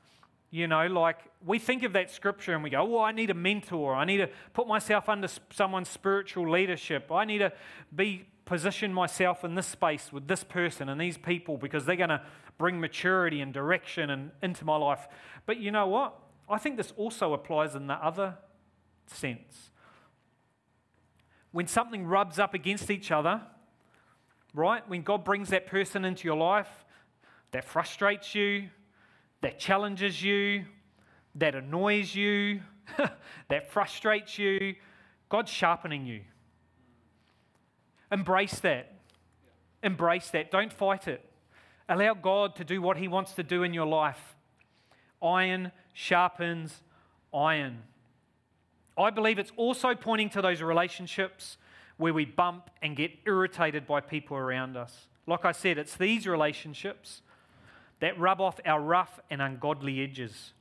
you 0.51 0.69
know, 0.69 0.87
like 0.87 1.19
we 1.45 1.59
think 1.59 1.83
of 1.83 1.93
that 1.95 2.11
scripture 2.11 2.55
and 2.55 2.63
we 2.63 2.71
go, 2.71 2.97
oh, 2.97 3.03
I 3.03 3.13
need 3.13 3.31
a 3.31 3.35
mentor. 3.35 3.95
I 3.95 4.05
need 4.05 4.19
to 4.19 4.29
put 4.55 4.69
myself 4.69 5.09
under 5.09 5.29
someone's 5.51 5.89
spiritual 5.89 6.51
leadership. 6.51 7.11
I 7.11 7.25
need 7.25 7.39
to 7.39 7.53
be 7.95 8.27
position 8.45 8.93
myself 8.93 9.45
in 9.45 9.57
this 9.57 9.67
space 9.67 10.13
with 10.13 10.29
this 10.29 10.45
person 10.45 10.89
and 10.89 11.01
these 11.01 11.19
people 11.19 11.57
because 11.57 11.85
they're 11.85 11.97
going 11.97 12.09
to 12.09 12.23
bring 12.59 12.81
maturity 12.81 13.41
and 13.41 13.53
direction 13.53 14.09
and, 14.09 14.31
into 14.43 14.65
my 14.65 14.77
life. 14.77 15.09
But 15.45 15.59
you 15.59 15.71
know 15.71 15.87
what? 15.89 16.17
I 16.49 16.59
think 16.59 16.77
this 16.77 16.93
also 16.97 17.35
applies 17.35 17.75
in 17.75 17.89
the 17.89 17.95
other 17.95 18.37
sense. 19.07 19.71
When 21.51 21.67
something 21.67 22.07
rubs 22.07 22.39
up 22.39 22.55
against 22.55 22.91
each 22.91 23.11
other, 23.11 23.43
right? 24.57 24.89
When 24.89 25.03
God 25.03 25.23
brings 25.23 25.51
that 25.51 25.67
person 25.67 26.05
into 26.05 26.27
your 26.27 26.37
life 26.37 26.85
that 27.53 27.65
frustrates 27.65 28.35
you, 28.35 28.69
that 29.43 29.61
challenges 29.61 30.23
you, 30.23 30.65
that 31.37 31.55
annoys 31.55 32.15
you, 32.15 32.63
that 33.49 33.71
frustrates 33.71 34.39
you, 34.39 34.75
God's 35.29 35.53
sharpening 35.53 36.07
you. 36.07 36.23
Embrace 38.11 38.59
that. 38.61 38.95
Embrace 39.83 40.31
that. 40.31 40.51
Don't 40.51 40.73
fight 40.73 41.07
it. 41.07 41.29
Allow 41.89 42.15
God 42.15 42.57
to 42.57 42.65
do 42.65 42.81
what 42.81 42.97
He 42.97 43.09
wants 43.09 43.35
to 43.35 43.43
do 43.43 43.63
in 43.63 43.75
your 43.75 43.87
life. 43.87 44.37
Iron 45.23 45.71
sharpens 45.93 46.83
iron. 47.33 47.83
I 48.97 49.11
believe 49.11 49.39
it's 49.39 49.53
also 49.57 49.95
pointing 49.95 50.31
to 50.31 50.43
those 50.43 50.63
relationships 50.63 51.59
where 51.97 52.13
we 52.13 52.25
bump 52.25 52.71
and 52.83 52.97
get 52.97 53.13
irritated 53.27 53.87
by 53.87 54.01
people 54.01 54.37
around 54.37 54.77
us. 54.77 55.07
Like 55.27 55.45
I 55.45 55.53
said, 55.53 55.79
it's 55.79 55.97
these 55.97 56.27
relationships 56.27 57.23
that 58.01 58.19
rub 58.19 58.41
off 58.41 58.61
our 58.67 58.81
rough 58.81 59.19
and 59.31 59.41
ungodly 59.41 60.03
edges, 60.03 60.53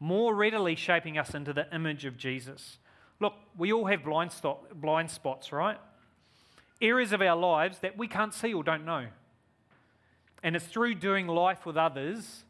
more 0.00 0.34
readily 0.34 0.76
shaping 0.76 1.18
us 1.18 1.34
into 1.34 1.52
the 1.52 1.72
image 1.74 2.04
of 2.04 2.16
Jesus. 2.16 2.78
Look, 3.20 3.34
we 3.56 3.72
all 3.72 3.86
have 3.86 4.04
blind, 4.04 4.32
stop, 4.32 4.72
blind 4.74 5.10
spots, 5.10 5.52
right? 5.52 5.78
areas 6.80 7.12
of 7.12 7.20
our 7.20 7.36
lives 7.36 7.78
that 7.80 7.96
we 7.96 8.08
can't 8.08 8.32
see 8.32 8.54
or 8.54 8.62
don't 8.62 8.84
know. 8.84 9.06
And 10.42 10.54
it's 10.54 10.66
through 10.66 10.94
doing 10.94 11.26
life 11.26 11.66
with 11.66 11.76
others 11.76 12.44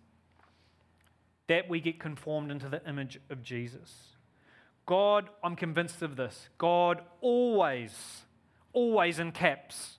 that 1.46 1.68
we 1.68 1.80
get 1.80 1.98
conformed 1.98 2.50
into 2.50 2.68
the 2.68 2.86
image 2.86 3.18
of 3.30 3.42
Jesus. 3.42 4.08
God, 4.88 5.28
I'm 5.44 5.54
convinced 5.54 6.00
of 6.00 6.16
this, 6.16 6.48
God 6.56 7.02
always, 7.20 8.22
always 8.72 9.18
in 9.18 9.32
caps, 9.32 9.98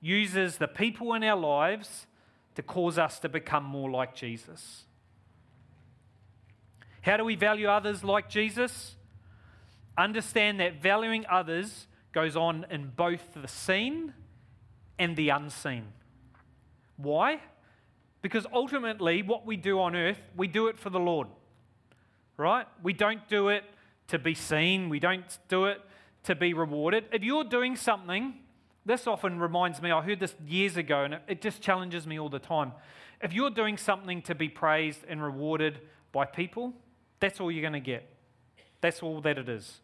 uses 0.00 0.58
the 0.58 0.66
people 0.66 1.14
in 1.14 1.22
our 1.22 1.38
lives 1.38 2.08
to 2.56 2.62
cause 2.64 2.98
us 2.98 3.20
to 3.20 3.28
become 3.28 3.62
more 3.62 3.88
like 3.88 4.12
Jesus. 4.16 4.86
How 7.02 7.16
do 7.16 7.24
we 7.24 7.36
value 7.36 7.68
others 7.68 8.02
like 8.02 8.28
Jesus? 8.28 8.96
Understand 9.96 10.58
that 10.58 10.82
valuing 10.82 11.24
others 11.30 11.86
goes 12.10 12.34
on 12.34 12.66
in 12.70 12.90
both 12.96 13.34
the 13.40 13.46
seen 13.46 14.14
and 14.98 15.14
the 15.14 15.28
unseen. 15.28 15.84
Why? 16.96 17.38
Because 18.20 18.46
ultimately, 18.52 19.22
what 19.22 19.46
we 19.46 19.56
do 19.56 19.78
on 19.78 19.94
earth, 19.94 20.18
we 20.36 20.48
do 20.48 20.66
it 20.66 20.76
for 20.76 20.90
the 20.90 20.98
Lord, 20.98 21.28
right? 22.36 22.66
We 22.82 22.94
don't 22.94 23.28
do 23.28 23.50
it 23.50 23.62
to 24.08 24.18
be 24.18 24.34
seen, 24.34 24.88
we 24.88 24.98
don't 24.98 25.38
do 25.48 25.64
it 25.66 25.80
to 26.24 26.34
be 26.34 26.54
rewarded. 26.54 27.04
If 27.12 27.22
you're 27.22 27.44
doing 27.44 27.76
something, 27.76 28.34
this 28.86 29.06
often 29.06 29.38
reminds 29.38 29.80
me, 29.80 29.90
I 29.90 30.02
heard 30.02 30.20
this 30.20 30.34
years 30.46 30.76
ago, 30.76 31.04
and 31.04 31.18
it 31.28 31.40
just 31.40 31.60
challenges 31.62 32.06
me 32.06 32.18
all 32.18 32.28
the 32.28 32.38
time. 32.38 32.72
if 33.22 33.32
you're 33.32 33.50
doing 33.50 33.78
something 33.78 34.20
to 34.22 34.34
be 34.34 34.48
praised 34.48 35.00
and 35.08 35.22
rewarded 35.22 35.78
by 36.12 36.26
people, 36.26 36.74
that's 37.20 37.40
all 37.40 37.50
you're 37.50 37.62
going 37.62 37.72
to 37.72 37.80
get. 37.80 38.08
That's 38.82 39.02
all 39.02 39.22
that 39.22 39.38
it 39.38 39.48
is. 39.48 39.80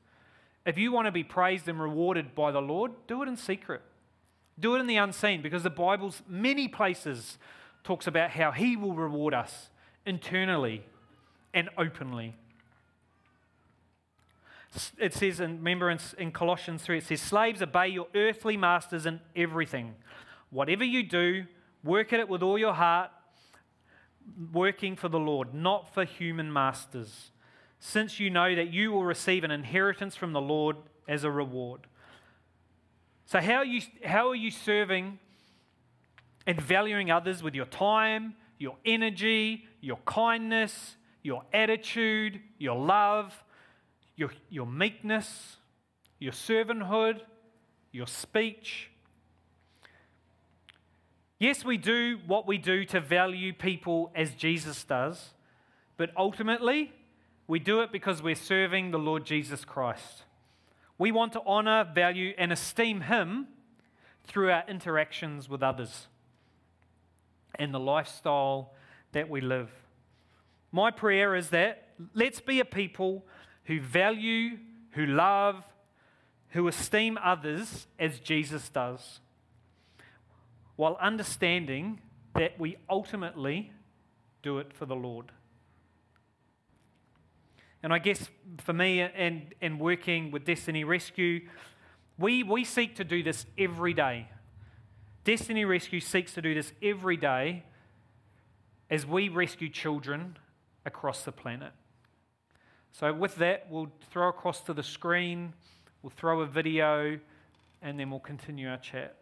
If 0.66 0.76
you 0.76 0.92
want 0.92 1.06
to 1.06 1.12
be 1.12 1.24
praised 1.24 1.66
and 1.68 1.80
rewarded 1.80 2.34
by 2.34 2.52
the 2.52 2.60
Lord, 2.60 2.92
do 3.06 3.22
it 3.22 3.28
in 3.28 3.36
secret. 3.36 3.80
Do 4.58 4.76
it 4.76 4.80
in 4.80 4.86
the 4.86 4.96
unseen 4.96 5.40
because 5.40 5.62
the 5.62 5.70
Bible's 5.70 6.22
many 6.28 6.68
places 6.68 7.38
talks 7.82 8.06
about 8.06 8.30
how 8.30 8.50
he 8.50 8.76
will 8.76 8.92
reward 8.92 9.32
us 9.32 9.70
internally 10.04 10.84
and 11.54 11.70
openly. 11.78 12.36
It 14.98 15.14
says, 15.14 15.40
in, 15.40 15.66
in 16.18 16.32
Colossians 16.32 16.82
3, 16.82 16.98
it 16.98 17.04
says, 17.04 17.20
Slaves, 17.20 17.60
obey 17.60 17.88
your 17.88 18.06
earthly 18.14 18.56
masters 18.56 19.04
in 19.04 19.20
everything. 19.34 19.96
Whatever 20.50 20.84
you 20.84 21.02
do, 21.02 21.46
work 21.82 22.12
at 22.12 22.20
it 22.20 22.28
with 22.28 22.42
all 22.42 22.56
your 22.56 22.74
heart, 22.74 23.10
working 24.52 24.94
for 24.94 25.08
the 25.08 25.18
Lord, 25.18 25.54
not 25.54 25.92
for 25.92 26.04
human 26.04 26.52
masters, 26.52 27.30
since 27.80 28.20
you 28.20 28.30
know 28.30 28.54
that 28.54 28.72
you 28.72 28.92
will 28.92 29.04
receive 29.04 29.42
an 29.42 29.50
inheritance 29.50 30.14
from 30.14 30.32
the 30.32 30.40
Lord 30.40 30.76
as 31.08 31.24
a 31.24 31.30
reward. 31.30 31.86
So, 33.26 33.40
how 33.40 33.56
are 33.56 33.64
you, 33.64 33.82
how 34.04 34.28
are 34.28 34.36
you 34.36 34.50
serving 34.50 35.18
and 36.46 36.60
valuing 36.60 37.10
others 37.10 37.42
with 37.42 37.54
your 37.54 37.66
time, 37.66 38.34
your 38.58 38.76
energy, 38.84 39.66
your 39.80 39.98
kindness, 40.04 40.96
your 41.22 41.42
attitude, 41.52 42.40
your 42.58 42.78
love, 42.78 43.42
your, 44.20 44.30
your 44.50 44.66
meekness, 44.66 45.56
your 46.18 46.32
servanthood, 46.32 47.20
your 47.90 48.06
speech? 48.06 48.90
Yes, 51.38 51.64
we 51.64 51.78
do 51.78 52.18
what 52.26 52.46
we 52.46 52.58
do 52.58 52.84
to 52.84 53.00
value 53.00 53.54
people 53.54 54.12
as 54.14 54.34
Jesus 54.34 54.84
does, 54.84 55.30
but 55.96 56.10
ultimately, 56.18 56.92
we 57.46 57.58
do 57.58 57.80
it 57.80 57.92
because 57.92 58.22
we're 58.22 58.34
serving 58.34 58.90
the 58.90 58.98
Lord 58.98 59.24
Jesus 59.24 59.64
Christ. 59.64 60.24
We 60.98 61.12
want 61.12 61.32
to 61.32 61.40
honor, 61.46 61.88
value, 61.94 62.34
and 62.36 62.52
esteem 62.52 63.00
Him 63.00 63.46
through 64.24 64.50
our 64.50 64.64
interactions 64.68 65.48
with 65.48 65.62
others 65.62 66.08
and 67.54 67.72
the 67.72 67.80
lifestyle 67.80 68.74
that 69.12 69.30
we 69.30 69.40
live. 69.40 69.70
My 70.72 70.90
prayer 70.90 71.34
is 71.34 71.48
that 71.50 71.88
let's 72.14 72.40
be 72.40 72.60
a 72.60 72.66
people 72.66 73.24
who 73.64 73.80
value, 73.80 74.58
who 74.90 75.06
love, 75.06 75.64
who 76.50 76.66
esteem 76.68 77.18
others 77.22 77.86
as 77.98 78.18
Jesus 78.20 78.68
does 78.68 79.20
while 80.80 80.96
understanding 80.98 82.00
that 82.34 82.58
we 82.58 82.74
ultimately 82.88 83.70
do 84.42 84.56
it 84.58 84.72
for 84.72 84.86
the 84.86 84.96
Lord. 84.96 85.30
And 87.82 87.92
I 87.92 87.98
guess 87.98 88.30
for 88.58 88.72
me 88.72 89.00
and, 89.00 89.54
and 89.60 89.78
working 89.78 90.30
with 90.30 90.46
Destiny 90.46 90.84
Rescue, 90.84 91.42
we, 92.18 92.42
we 92.42 92.64
seek 92.64 92.96
to 92.96 93.04
do 93.04 93.22
this 93.22 93.44
every 93.58 93.92
day. 93.92 94.28
Destiny 95.24 95.66
Rescue 95.66 96.00
seeks 96.00 96.32
to 96.32 96.40
do 96.40 96.54
this 96.54 96.72
every 96.82 97.18
day 97.18 97.64
as 98.88 99.06
we 99.06 99.28
rescue 99.28 99.68
children 99.68 100.38
across 100.86 101.24
the 101.24 101.32
planet. 101.32 101.72
So, 102.92 103.12
with 103.12 103.36
that, 103.36 103.66
we'll 103.70 103.90
throw 104.10 104.28
across 104.28 104.60
to 104.62 104.74
the 104.74 104.82
screen, 104.82 105.54
we'll 106.02 106.12
throw 106.16 106.40
a 106.40 106.46
video, 106.46 107.18
and 107.82 107.98
then 107.98 108.10
we'll 108.10 108.20
continue 108.20 108.68
our 108.68 108.76
chat. 108.76 109.16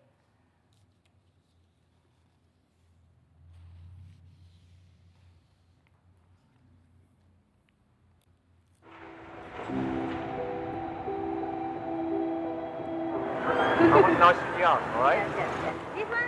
I 13.80 14.00
want 14.00 14.18
nice 14.18 14.36
and 14.36 14.58
young, 14.58 14.82
all 14.94 15.02
right? 15.02 15.18
Yes, 15.18 15.34
yes, 15.36 15.48
yes. 15.62 15.74
This 15.94 16.08
one, 16.08 16.24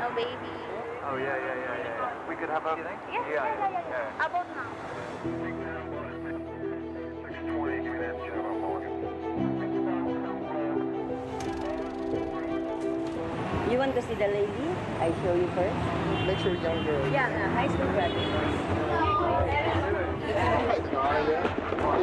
no 0.00 0.08
baby. 0.14 0.30
Oh, 1.04 1.16
yeah, 1.16 1.36
yeah, 1.36 1.54
yeah, 1.54 1.76
yeah. 1.84 2.28
We 2.28 2.34
could 2.36 2.48
have 2.48 2.64
a... 2.64 2.76
Yes, 2.76 2.86
yeah, 3.12 3.28
yeah, 3.28 3.70
yeah. 3.70 3.82
yeah. 3.90 4.26
About 4.26 4.46
now. 4.54 5.57
You 13.78 13.82
want 13.82 13.94
to 13.94 14.02
see 14.02 14.14
the 14.14 14.26
lady? 14.26 14.66
I 14.98 15.12
show 15.22 15.34
you 15.36 15.46
first. 15.54 15.76
Make 16.26 16.38
sure 16.38 16.52
young 16.54 16.82
girl. 16.84 17.12
Yeah, 17.12 17.30
uh, 17.30 17.48
high 17.54 17.68
school 17.68 17.86
graduate. 17.94 18.26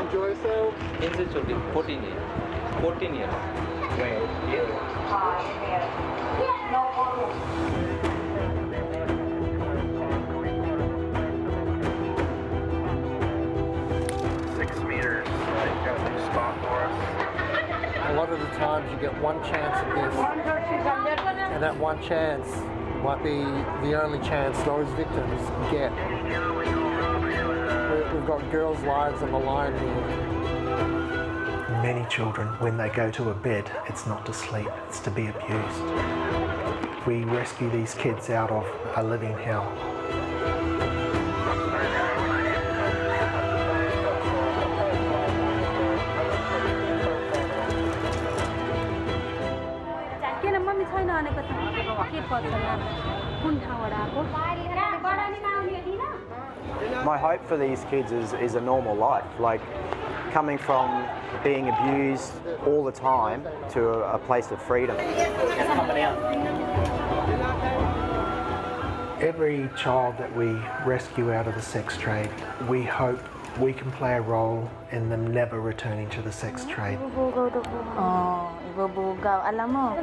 Enjoy 0.06 0.28
yourself. 0.28 0.74
Institute 1.04 1.74
14 1.74 2.02
years. 2.02 2.24
14 2.80 3.16
years. 3.16 3.34
Six 6.40 7.95
lot 18.26 18.34
of 18.34 18.40
the 18.40 18.48
times 18.58 18.92
you 18.92 18.98
get 18.98 19.16
one 19.22 19.40
chance 19.44 19.78
at 19.78 19.96
this, 19.96 20.16
and 21.54 21.62
that 21.62 21.78
one 21.78 22.02
chance 22.02 22.48
might 23.04 23.22
be 23.22 23.38
the 23.88 24.02
only 24.02 24.18
chance 24.28 24.58
those 24.64 24.88
victims 24.96 25.42
get. 25.72 25.92
We- 25.92 26.66
We've 28.16 28.26
got 28.28 28.52
girls' 28.52 28.82
lives 28.82 29.22
on 29.22 29.32
the 29.32 29.38
line 29.38 29.78
here. 29.78 29.94
Many 31.84 32.04
children, 32.10 32.48
when 32.60 32.78
they 32.78 32.90
go 32.90 33.12
to 33.12 33.30
a 33.30 33.34
bed, 33.34 33.70
it's 33.88 34.08
not 34.08 34.26
to 34.26 34.34
sleep, 34.34 34.68
it's 34.88 35.00
to 35.02 35.12
be 35.12 35.28
abused. 35.28 35.84
We 37.06 37.26
rescue 37.26 37.70
these 37.70 37.94
kids 37.94 38.32
out 38.32 38.50
of 38.50 38.66
a 38.96 39.04
living 39.04 39.38
hell. 39.38 39.72
My 57.06 57.20
hope 57.20 57.46
for 57.48 57.56
these 57.56 57.86
kids 57.92 58.12
is, 58.12 58.34
is 58.34 58.56
a 58.56 58.62
normal 58.62 58.96
life, 58.96 59.28
like 59.38 59.62
coming 60.32 60.58
from 60.58 61.08
being 61.44 61.70
abused 61.70 62.32
all 62.66 62.84
the 62.84 62.92
time 62.92 63.46
to 63.74 63.90
a, 63.90 64.16
a 64.16 64.18
place 64.18 64.50
of 64.50 64.60
freedom. 64.60 64.98
Every 69.22 69.70
child 69.78 70.18
that 70.18 70.36
we 70.36 70.48
rescue 70.84 71.32
out 71.32 71.46
of 71.48 71.54
the 71.54 71.62
sex 71.62 71.96
trade, 71.96 72.32
we 72.68 72.82
hope 72.82 73.20
we 73.60 73.72
can 73.72 73.92
play 73.92 74.16
a 74.16 74.22
role 74.22 74.68
in 74.92 75.08
them 75.08 75.32
never 75.32 75.62
returning 75.62 76.10
to 76.10 76.24
the 76.24 76.32
sex 76.32 76.66
trade. 76.66 76.98
Oh, 77.00 78.50
ibubugaw. 78.74 79.54
Alam 79.54 79.72
mo, 79.72 79.94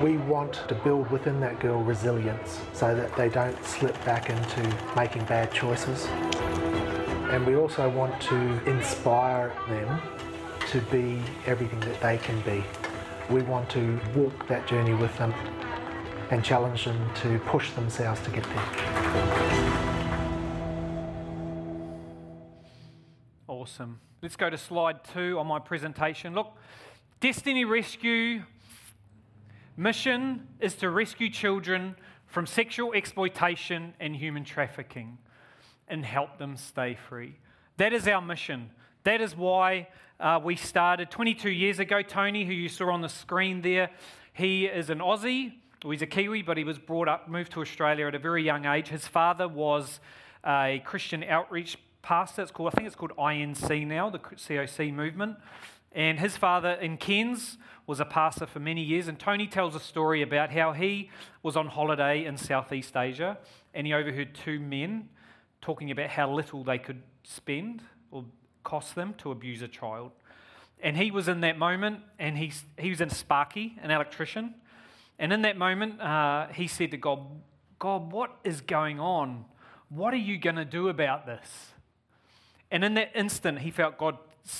We 0.00 0.16
want 0.16 0.62
to 0.68 0.74
build 0.84 1.10
within 1.10 1.40
that 1.40 1.58
girl 1.58 1.82
resilience 1.82 2.60
so 2.72 2.94
that 2.94 3.16
they 3.16 3.28
don't 3.28 3.64
slip 3.64 3.94
back 4.04 4.30
into 4.30 4.76
making 4.94 5.24
bad 5.24 5.52
choices. 5.52 6.06
And 7.32 7.44
we 7.44 7.56
also 7.56 7.88
want 7.90 8.20
to 8.22 8.36
inspire 8.64 9.52
them 9.68 10.00
to 10.68 10.80
be 10.82 11.20
everything 11.46 11.80
that 11.80 12.00
they 12.00 12.18
can 12.18 12.40
be. 12.42 12.62
We 13.28 13.42
want 13.42 13.68
to 13.70 13.98
walk 14.14 14.46
that 14.46 14.68
journey 14.68 14.94
with 14.94 15.16
them 15.18 15.34
and 16.30 16.44
challenge 16.44 16.84
them 16.84 17.10
to 17.22 17.40
push 17.40 17.72
themselves 17.72 18.20
to 18.20 18.30
get 18.30 18.44
there. 18.44 19.88
Awesome. 23.48 23.98
Let's 24.22 24.36
go 24.36 24.48
to 24.48 24.58
slide 24.58 25.02
two 25.12 25.38
on 25.38 25.46
my 25.46 25.58
presentation. 25.58 26.34
Look, 26.34 26.56
Destiny 27.20 27.64
Rescue 27.64 28.44
mission 29.76 30.46
is 30.60 30.76
to 30.76 30.88
rescue 30.88 31.28
children 31.28 31.96
from 32.28 32.46
sexual 32.46 32.92
exploitation 32.92 33.92
and 33.98 34.14
human 34.14 34.44
trafficking 34.44 35.18
and 35.88 36.04
help 36.04 36.38
them 36.38 36.56
stay 36.56 36.96
free. 37.08 37.34
That 37.76 37.92
is 37.92 38.06
our 38.06 38.22
mission. 38.22 38.70
That 39.02 39.20
is 39.20 39.34
why 39.34 39.88
uh, 40.20 40.38
we 40.44 40.54
started 40.54 41.10
22 41.10 41.50
years 41.50 41.80
ago. 41.80 42.02
Tony, 42.02 42.44
who 42.44 42.52
you 42.52 42.68
saw 42.68 42.92
on 42.92 43.00
the 43.00 43.08
screen 43.08 43.62
there, 43.62 43.90
he 44.32 44.66
is 44.66 44.88
an 44.88 45.00
Aussie 45.00 45.54
Well, 45.82 45.90
he's 45.90 46.02
a 46.02 46.06
Kiwi, 46.06 46.42
but 46.42 46.56
he 46.56 46.62
was 46.62 46.78
brought 46.78 47.08
up, 47.08 47.28
moved 47.28 47.50
to 47.52 47.60
Australia 47.60 48.06
at 48.06 48.14
a 48.14 48.20
very 48.20 48.44
young 48.44 48.64
age. 48.64 48.90
His 48.90 49.08
father 49.08 49.48
was 49.48 49.98
a 50.46 50.80
Christian 50.84 51.24
outreach 51.24 51.78
pastor. 52.00 52.42
It's 52.42 52.52
called, 52.52 52.72
I 52.72 52.76
think 52.76 52.86
it's 52.86 52.94
called 52.94 53.16
INC 53.18 53.88
now, 53.88 54.08
the 54.08 54.20
COC 54.20 54.94
movement. 54.94 55.36
And 55.92 56.20
his 56.20 56.36
father 56.36 56.72
in 56.72 56.96
Cairns 56.96 57.58
was 57.86 58.00
a 58.00 58.04
pastor 58.04 58.46
for 58.46 58.60
many 58.60 58.82
years. 58.82 59.08
And 59.08 59.18
Tony 59.18 59.46
tells 59.46 59.74
a 59.74 59.80
story 59.80 60.22
about 60.22 60.50
how 60.50 60.72
he 60.72 61.10
was 61.42 61.56
on 61.56 61.68
holiday 61.68 62.24
in 62.24 62.36
Southeast 62.36 62.96
Asia 62.96 63.38
and 63.74 63.86
he 63.86 63.92
overheard 63.92 64.34
two 64.34 64.58
men 64.58 65.08
talking 65.60 65.90
about 65.90 66.10
how 66.10 66.30
little 66.30 66.64
they 66.64 66.78
could 66.78 67.02
spend 67.24 67.82
or 68.10 68.24
cost 68.64 68.94
them 68.94 69.14
to 69.18 69.30
abuse 69.30 69.62
a 69.62 69.68
child. 69.68 70.12
And 70.80 70.96
he 70.96 71.10
was 71.10 71.28
in 71.28 71.40
that 71.40 71.58
moment, 71.58 72.00
and 72.18 72.38
he's, 72.38 72.64
he 72.76 72.90
was 72.90 73.00
in 73.00 73.10
Sparky, 73.10 73.76
an 73.82 73.90
electrician. 73.90 74.54
And 75.18 75.32
in 75.32 75.42
that 75.42 75.56
moment, 75.56 76.00
uh, 76.00 76.48
he 76.48 76.68
said 76.68 76.92
to 76.92 76.96
God, 76.96 77.26
God, 77.78 78.12
what 78.12 78.36
is 78.44 78.60
going 78.60 79.00
on? 79.00 79.44
What 79.88 80.14
are 80.14 80.18
you 80.18 80.38
going 80.38 80.56
to 80.56 80.64
do 80.64 80.88
about 80.88 81.26
this? 81.26 81.72
And 82.70 82.84
in 82.84 82.94
that 82.94 83.10
instant, 83.14 83.60
he 83.60 83.70
felt 83.70 83.98
God 83.98 84.18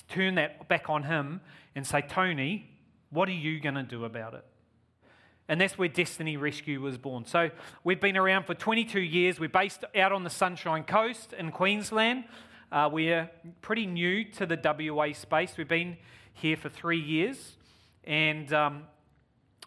turn 0.08 0.34
that 0.36 0.68
back 0.68 0.88
on 0.88 1.04
him 1.04 1.40
and 1.74 1.86
say, 1.86 2.02
Tony, 2.02 2.70
what 3.10 3.28
are 3.28 3.32
you 3.32 3.60
going 3.60 3.74
to 3.74 3.82
do 3.82 4.04
about 4.04 4.34
it? 4.34 4.44
And 5.48 5.60
that's 5.60 5.78
where 5.78 5.88
Destiny 5.88 6.36
Rescue 6.36 6.80
was 6.80 6.98
born. 6.98 7.24
So 7.24 7.50
we've 7.82 8.00
been 8.00 8.18
around 8.18 8.44
for 8.44 8.54
22 8.54 9.00
years. 9.00 9.40
We're 9.40 9.48
based 9.48 9.82
out 9.96 10.12
on 10.12 10.22
the 10.22 10.30
Sunshine 10.30 10.84
Coast 10.84 11.32
in 11.32 11.50
Queensland. 11.52 12.24
Uh, 12.70 12.90
we're 12.92 13.30
pretty 13.62 13.86
new 13.86 14.24
to 14.24 14.44
the 14.44 14.60
WA 14.62 15.12
space. 15.14 15.54
We've 15.56 15.66
been 15.66 15.96
here 16.34 16.56
for 16.56 16.68
three 16.68 17.00
years, 17.00 17.56
and 18.04 18.52
um, 18.52 18.82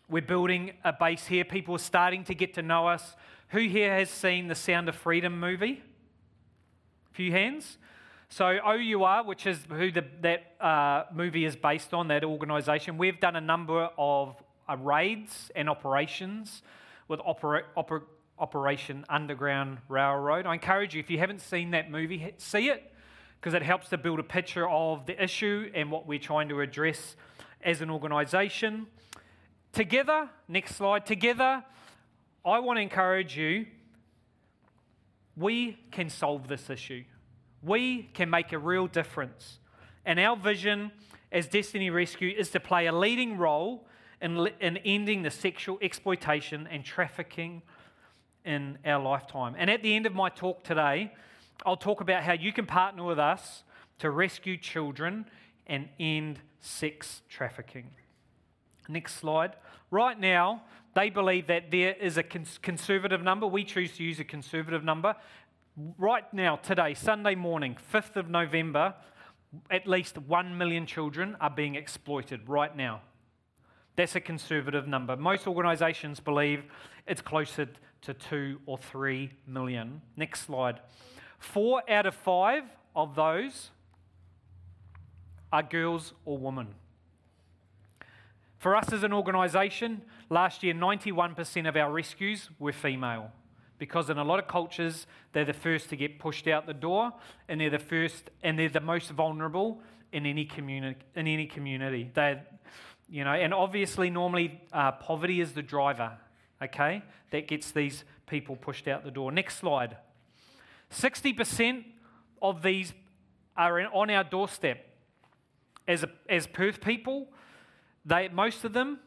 we're 0.08 0.22
building 0.22 0.74
a 0.84 0.94
base 0.94 1.26
here. 1.26 1.44
People 1.44 1.76
are 1.76 1.80
starting 1.80 2.24
to 2.26 2.36
get 2.36 2.54
to 2.54 2.62
know 2.62 2.88
us. 2.88 3.16
Who 3.50 3.62
here 3.62 3.92
has 3.92 4.12
seen 4.12 4.48
the 4.48 4.56
Sound 4.56 4.88
of 4.88 4.96
Freedom 4.96 5.40
movie? 5.40 5.82
A 7.12 7.16
few 7.16 7.32
hands. 7.32 7.80
So 8.34 8.46
OUR, 8.46 9.26
which 9.26 9.46
is 9.46 9.60
who 9.70 9.92
the, 9.92 10.06
that 10.22 10.56
uh, 10.66 11.04
movie 11.14 11.44
is 11.44 11.58
based 11.58 11.94
on, 11.94 12.08
that 12.08 12.24
organisation, 12.24 12.98
we've 12.98 13.20
done 13.20 13.36
a 13.36 13.42
number 13.42 13.90
of 13.98 14.42
uh, 14.70 14.78
raids 14.78 15.52
and 15.54 15.70
operations 15.70 16.62
with 17.10 17.20
opera, 17.26 17.64
opera, 17.76 18.04
Operation 18.40 19.04
Underground 19.10 19.80
Railroad. 19.90 20.46
I 20.46 20.54
encourage 20.54 20.96
you, 20.96 21.02
if 21.02 21.10
you 21.10 21.18
haven't 21.18 21.42
seen 21.42 21.72
that 21.72 21.92
movie, 21.92 22.34
see 22.38 22.70
it 22.70 22.94
because 23.42 23.54
it 23.54 23.64
helps 23.64 23.90
to 23.90 23.98
build 23.98 24.22
a 24.22 24.24
picture 24.24 24.66
of 24.66 25.06
the 25.08 25.22
issue 25.22 25.70
and 25.76 25.92
what 25.92 26.08
we're 26.08 26.18
trying 26.18 26.48
to 26.48 26.62
address 26.62 27.18
as 27.62 27.82
an 27.82 27.90
organisation. 27.90 28.88
Together, 29.74 30.30
next 30.48 30.78
slide, 30.78 31.06
together, 31.06 31.66
I 32.46 32.60
want 32.60 32.78
to 32.78 32.82
encourage 32.82 33.36
you, 33.36 33.66
we 35.36 35.78
can 35.92 36.10
solve 36.10 36.48
this 36.48 36.70
issue. 36.70 37.04
We 37.64 38.04
can 38.14 38.30
make 38.30 38.54
a 38.54 38.60
real 38.60 38.88
difference. 38.88 39.60
And 40.06 40.20
our 40.20 40.36
vision 40.36 40.92
as 41.32 41.48
Destiny 41.48 41.90
Rescue 41.90 42.34
is 42.36 42.50
to 42.52 42.60
play 42.60 42.88
a 42.88 42.92
leading 42.92 43.38
role 43.38 43.86
in, 44.22 44.50
in 44.60 44.78
ending 44.78 45.24
the 45.24 45.32
sexual 45.32 45.78
exploitation 45.82 46.68
and 46.68 46.84
trafficking 46.84 47.62
in 48.46 48.78
our 48.86 49.02
lifetime. 49.02 49.56
And 49.58 49.70
at 49.70 49.84
the 49.84 49.96
end 49.96 50.06
of 50.06 50.14
my 50.14 50.30
talk 50.30 50.64
today, 50.64 51.14
I'll 51.66 51.78
talk 51.78 52.02
about 52.02 52.24
how 52.24 52.34
you 52.34 52.52
can 52.52 52.66
partner 52.66 53.04
with 53.04 53.20
us 53.20 53.64
to 54.00 54.10
rescue 54.10 54.58
children 54.58 55.26
and 55.68 55.88
end 56.00 56.40
sex 56.60 57.22
trafficking. 57.30 57.92
Next 58.90 59.16
slide. 59.16 59.56
Right 59.92 60.20
now, 60.20 60.64
they 60.96 61.10
believe 61.10 61.48
that 61.48 61.72
there 61.72 61.94
is 61.94 62.18
a 62.18 62.24
conservative 62.24 63.22
number. 63.22 63.48
We 63.48 63.64
choose 63.64 63.96
to 63.98 64.04
use 64.04 64.20
a 64.20 64.24
conservative 64.24 64.84
number. 64.84 65.16
Right 65.78 66.32
now, 66.34 66.58
today, 66.58 66.94
Sunday 66.94 67.34
morning, 67.34 67.78
5th 67.94 68.18
of 68.18 68.30
November, 68.30 68.94
at 69.70 69.88
least 69.88 70.18
1 70.18 70.58
million 70.58 70.86
children 70.86 71.38
are 71.40 71.50
being 71.50 71.76
exploited 71.76 72.50
right 72.50 72.76
now. 72.76 73.02
That's 73.96 74.16
a 74.16 74.20
conservative 74.20 74.86
number. 74.86 75.16
Most 75.16 75.48
organisations 75.48 76.20
believe 76.20 76.64
it's 77.08 77.22
closer 77.22 77.70
to 78.02 78.14
2 78.14 78.60
or 78.66 78.78
3 78.78 79.32
million. 79.48 80.02
Next 80.18 80.42
slide. 80.42 80.82
Four 81.40 81.90
out 81.90 82.06
of 82.06 82.16
five 82.16 82.64
of 82.94 83.16
those 83.16 83.70
are 85.54 85.64
girls 85.64 86.14
or 86.26 86.38
women. 86.38 86.68
For 88.58 88.76
us 88.76 88.92
as 88.92 89.04
an 89.04 89.14
organisation, 89.14 90.02
last 90.30 90.64
year 90.64 90.74
91% 90.74 91.68
of 91.68 91.78
our 91.78 91.92
rescues 91.92 92.50
were 92.60 92.74
female 92.74 93.32
because 93.82 94.12
in 94.12 94.20
a 94.20 94.24
lot 94.24 94.38
of 94.38 94.48
cultures 94.48 95.08
they're 95.34 95.44
the 95.44 95.54
first 95.54 95.90
to 95.90 95.96
get 95.96 96.20
pushed 96.20 96.48
out 96.48 96.68
the 96.68 96.74
door 96.74 97.12
and 97.50 97.60
they're 97.60 97.72
the 97.72 97.80
first 97.80 98.30
and 98.44 98.60
they're 98.60 98.70
the 98.70 98.80
most 98.80 99.10
vulnerable 99.10 99.82
in 100.12 100.28
any 100.28 100.46
community 100.46 101.00
in 101.16 101.28
any 101.28 101.48
community. 101.48 102.12
They 102.14 102.40
you 103.10 103.24
know, 103.24 103.34
and 103.34 103.56
obviously 103.56 104.12
normally 104.12 104.62
uh, 104.72 104.92
poverty 104.92 105.42
is 105.42 105.54
the 105.54 105.64
driver, 105.64 106.12
okay, 106.62 107.02
that 107.32 107.48
gets 107.48 107.72
these 107.72 108.04
people 108.28 108.56
pushed 108.56 108.88
out 108.88 109.04
the 109.04 109.10
door. 109.10 109.32
Next 109.32 109.58
slide. 109.58 109.98
60% 110.92 111.84
of 112.40 112.62
these 112.62 112.94
are 113.58 113.82
on 113.94 114.12
our 114.12 114.24
doorstep. 114.24 114.88
As, 115.88 116.04
a, 116.04 116.10
as 116.30 116.46
Perth 116.46 116.80
people, 116.82 117.30
they, 118.06 118.30
most 118.30 118.64
of 118.64 118.74
them 118.74 119.00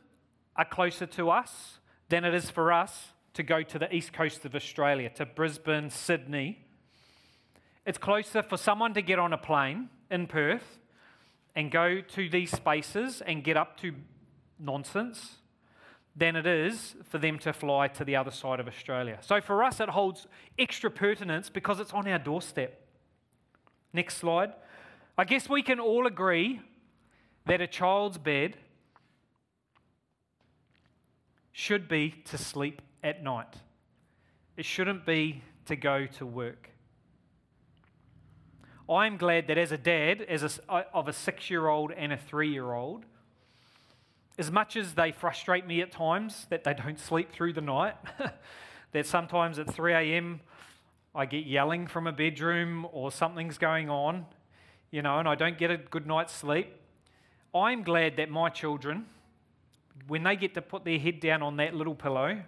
are 0.57 0.65
closer 0.65 1.07
to 1.07 1.31
us 1.31 1.79
than 2.09 2.25
it 2.25 2.35
is 2.35 2.51
for 2.51 2.73
us 2.73 3.14
to 3.35 3.43
go 3.43 3.63
to 3.63 3.79
the 3.79 3.95
east 3.95 4.13
coast 4.13 4.45
of 4.45 4.55
Australia, 4.55 5.11
to 5.11 5.27
Brisbane, 5.27 5.91
Sydney. 5.91 6.59
It's 7.85 7.99
closer 7.99 8.43
for 8.43 8.57
someone 8.57 8.95
to 8.95 9.03
get 9.03 9.19
on 9.19 9.33
a 9.33 9.39
plane 9.39 9.91
in 10.11 10.27
Perth 10.27 10.79
and 11.55 11.71
go 11.71 12.01
to 12.01 12.29
these 12.29 12.51
spaces 12.51 13.21
and 13.21 13.45
get 13.45 13.57
up 13.57 13.79
to 13.81 13.93
nonsense 14.59 15.37
than 16.17 16.37
it 16.37 16.47
is 16.47 16.95
for 17.05 17.19
them 17.19 17.39
to 17.41 17.53
fly 17.53 17.89
to 17.89 18.05
the 18.05 18.15
other 18.15 18.31
side 18.31 18.61
of 18.61 18.69
Australia. 18.69 19.19
So 19.21 19.41
for 19.41 19.65
us, 19.65 19.81
it 19.81 19.89
holds 19.89 20.27
extra 20.59 20.91
pertinence 20.91 21.51
because 21.51 21.81
it's 21.81 21.93
on 21.93 22.07
our 22.07 22.19
doorstep. 22.19 22.81
Next 23.93 24.17
slide. 24.17 24.53
I 25.19 25.25
guess 25.25 25.49
we 25.49 25.63
can 25.63 25.81
all 25.81 26.07
agree 26.07 26.61
that 27.47 27.61
a 27.61 27.67
child's 27.67 28.19
bed 28.19 28.57
should 31.53 31.89
be 31.89 32.11
to 32.25 32.39
sleep 32.39 32.81
at 33.05 33.23
night. 33.23 33.55
It 34.57 34.65
shouldn't 34.65 35.07
be 35.07 35.43
to 35.67 35.77
go 35.77 36.07
to 36.07 36.27
work. 36.27 36.71
I'm 38.89 39.17
glad 39.17 39.47
that 39.49 39.57
as 39.57 39.73
a 39.73 39.79
dad 39.79 40.23
as 40.23 40.61
a, 40.69 40.75
of 40.93 41.09
a 41.09 41.13
six 41.13 41.49
year 41.51 41.69
old 41.69 41.93
and 41.93 42.13
a 42.13 42.17
three 42.17 42.51
year 42.51 42.73
old, 42.73 43.05
as 44.39 44.51
much 44.51 44.77
as 44.77 44.95
they 44.95 45.13
frustrate 45.13 45.67
me 45.67 45.81
at 45.81 45.93
times 45.93 46.47
that 46.51 46.65
they 46.65 46.75
don't 46.75 46.99
sleep 46.99 47.33
through 47.33 47.53
the 47.53 47.61
night, 47.61 47.95
that 48.93 49.07
sometimes 49.07 49.59
at 49.59 49.73
3 49.73 49.93
a.m. 49.93 50.41
I 51.15 51.27
get 51.27 51.47
yelling 51.47 51.87
from 51.87 52.07
a 52.07 52.13
bedroom 52.13 52.87
or 52.91 53.13
something's 53.13 53.59
going 53.59 53.89
on, 53.89 54.27
you 54.91 55.03
know, 55.03 55.19
and 55.19 55.29
I 55.29 55.37
don't 55.37 55.57
get 55.57 55.71
a 55.71 55.77
good 55.77 56.07
night's 56.07 56.33
sleep. 56.33 56.69
I'm 57.55 57.85
glad 57.85 58.17
that 58.17 58.31
my 58.31 58.49
children, 58.49 59.07
when 60.09 60.25
they 60.25 60.35
get 60.35 60.55
to 60.55 60.63
put 60.63 60.85
their 60.85 60.99
head 60.99 61.21
down 61.21 61.43
on 61.43 61.57
that 61.59 61.75
little 61.75 61.95
pillow, 61.95 62.43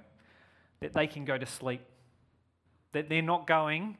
that 0.80 0.92
they 0.92 1.06
can 1.06 1.24
go 1.24 1.38
to 1.38 1.46
sleep, 1.46 1.82
that 2.92 3.08
they're 3.08 3.22
not 3.22 3.46
going 3.46 3.96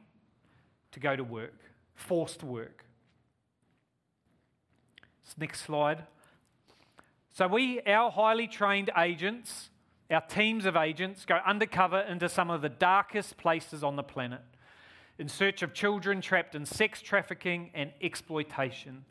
to 0.91 0.99
go 0.99 1.15
to 1.15 1.23
work, 1.23 1.59
forced 1.95 2.43
work. 2.43 2.85
Next 5.37 5.61
slide. 5.61 6.05
So 7.33 7.47
we, 7.47 7.81
our 7.81 8.09
highly 8.09 8.47
trained 8.47 8.89
agents, 8.97 9.69
our 10.09 10.21
teams 10.21 10.65
of 10.65 10.75
agents, 10.75 11.25
go 11.25 11.39
undercover 11.45 11.99
into 11.99 12.29
some 12.29 12.49
of 12.49 12.61
the 12.61 12.69
darkest 12.69 13.37
places 13.37 13.83
on 13.83 13.95
the 13.95 14.03
planet 14.03 14.41
in 15.19 15.27
search 15.27 15.61
of 15.61 15.73
children 15.73 16.21
trapped 16.21 16.55
in 16.55 16.65
sex 16.65 17.01
trafficking 17.01 17.71
and 17.73 17.91
exploitation. 18.01 19.03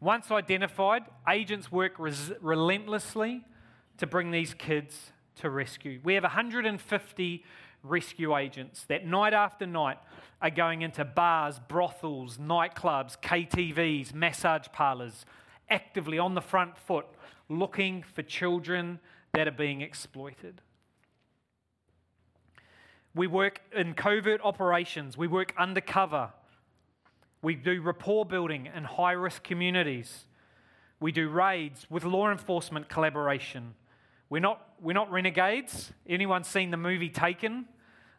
Once 0.00 0.30
identified, 0.30 1.04
agents 1.28 1.70
work 1.70 1.98
res- 1.98 2.32
relentlessly 2.40 3.44
to 3.98 4.06
bring 4.06 4.30
these 4.30 4.52
kids 4.54 5.12
to 5.36 5.50
rescue. 5.50 6.00
We 6.02 6.14
have 6.14 6.22
150 6.22 7.44
rescue 7.82 8.36
agents 8.36 8.84
that 8.88 9.06
night 9.06 9.34
after 9.34 9.66
night 9.66 9.98
are 10.40 10.50
going 10.50 10.82
into 10.82 11.04
bars, 11.04 11.60
brothels, 11.68 12.38
nightclubs, 12.38 13.18
KTVs, 13.20 14.14
massage 14.14 14.66
parlors, 14.72 15.24
actively 15.68 16.18
on 16.18 16.34
the 16.34 16.40
front 16.40 16.78
foot 16.78 17.06
looking 17.48 18.02
for 18.02 18.22
children 18.22 18.98
that 19.32 19.48
are 19.48 19.52
being 19.52 19.80
exploited. 19.80 20.60
We 23.14 23.26
work 23.26 23.60
in 23.74 23.94
covert 23.94 24.40
operations, 24.42 25.18
we 25.18 25.26
work 25.26 25.52
undercover, 25.58 26.30
we 27.42 27.54
do 27.54 27.82
rapport 27.82 28.24
building 28.24 28.68
in 28.74 28.84
high 28.84 29.12
risk 29.12 29.42
communities, 29.42 30.24
we 30.98 31.12
do 31.12 31.28
raids 31.28 31.86
with 31.90 32.04
law 32.04 32.30
enforcement 32.30 32.88
collaboration, 32.88 33.74
We're 34.32 34.40
not, 34.40 34.66
we're 34.80 34.94
not 34.94 35.10
renegades. 35.10 35.92
Anyone 36.08 36.44
seen 36.44 36.70
the 36.70 36.78
movie 36.78 37.10
Taken? 37.10 37.66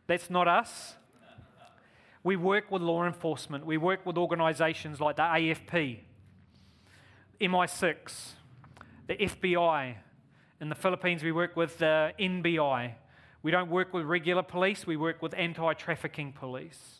That's 0.05 0.29
not 0.29 0.47
us. 0.47 0.93
We 2.23 2.35
work 2.35 2.69
with 2.69 2.83
law 2.83 3.07
enforcement. 3.07 3.65
We 3.65 3.77
work 3.77 4.05
with 4.05 4.15
organisations 4.15 5.01
like 5.01 5.15
the 5.15 5.23
AFP, 5.23 6.01
MI6, 7.41 8.33
the 9.07 9.15
FBI. 9.15 9.95
In 10.61 10.69
the 10.69 10.75
Philippines, 10.75 11.23
we 11.23 11.31
work 11.31 11.55
with 11.55 11.79
the 11.79 12.13
NBI. 12.19 12.93
We 13.41 13.49
don't 13.49 13.71
work 13.71 13.91
with 13.91 14.05
regular 14.05 14.43
police, 14.43 14.85
we 14.85 14.97
work 14.97 15.19
with 15.19 15.33
anti 15.35 15.73
trafficking 15.73 16.31
police. 16.31 16.99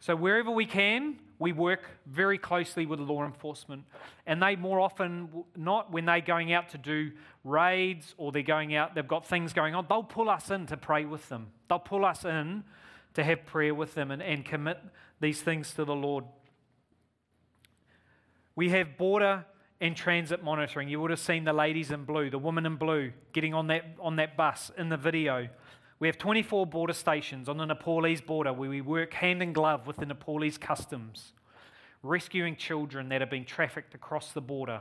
So, 0.00 0.16
wherever 0.16 0.50
we 0.50 0.64
can, 0.66 1.18
we 1.38 1.52
work 1.52 1.80
very 2.06 2.38
closely 2.38 2.86
with 2.86 3.00
law 3.00 3.24
enforcement. 3.24 3.84
And 4.26 4.42
they 4.42 4.56
more 4.56 4.80
often 4.80 5.44
not, 5.56 5.92
when 5.92 6.06
they're 6.06 6.20
going 6.20 6.52
out 6.52 6.70
to 6.70 6.78
do 6.78 7.12
raids 7.44 8.14
or 8.18 8.32
they're 8.32 8.42
going 8.42 8.74
out, 8.74 8.94
they've 8.94 9.06
got 9.06 9.26
things 9.26 9.52
going 9.52 9.74
on, 9.74 9.86
they'll 9.88 10.02
pull 10.02 10.28
us 10.28 10.50
in 10.50 10.66
to 10.66 10.76
pray 10.76 11.04
with 11.04 11.28
them. 11.28 11.48
They'll 11.68 11.78
pull 11.78 12.04
us 12.04 12.24
in 12.24 12.64
to 13.14 13.24
have 13.24 13.44
prayer 13.46 13.74
with 13.74 13.94
them 13.94 14.10
and, 14.10 14.22
and 14.22 14.44
commit 14.44 14.78
these 15.20 15.40
things 15.42 15.72
to 15.74 15.84
the 15.84 15.94
Lord. 15.94 16.24
We 18.54 18.68
have 18.70 18.96
border 18.96 19.44
and 19.80 19.96
transit 19.96 20.44
monitoring. 20.44 20.88
You 20.88 21.00
would 21.00 21.10
have 21.10 21.20
seen 21.20 21.44
the 21.44 21.52
ladies 21.52 21.90
in 21.90 22.04
blue, 22.04 22.28
the 22.28 22.38
woman 22.38 22.66
in 22.66 22.76
blue, 22.76 23.12
getting 23.32 23.54
on 23.54 23.68
that, 23.68 23.96
on 23.98 24.16
that 24.16 24.36
bus 24.36 24.70
in 24.76 24.90
the 24.90 24.98
video. 24.98 25.48
We 26.00 26.08
have 26.08 26.16
24 26.16 26.66
border 26.66 26.94
stations 26.94 27.46
on 27.46 27.58
the 27.58 27.66
Nepalese 27.66 28.22
border 28.22 28.54
where 28.54 28.70
we 28.70 28.80
work 28.80 29.12
hand 29.12 29.42
in 29.42 29.52
glove 29.52 29.86
with 29.86 29.96
the 29.96 30.06
Nepalese 30.06 30.56
customs, 30.56 31.34
rescuing 32.02 32.56
children 32.56 33.10
that 33.10 33.20
have 33.20 33.28
been 33.28 33.44
trafficked 33.44 33.94
across 33.94 34.32
the 34.32 34.40
border 34.40 34.80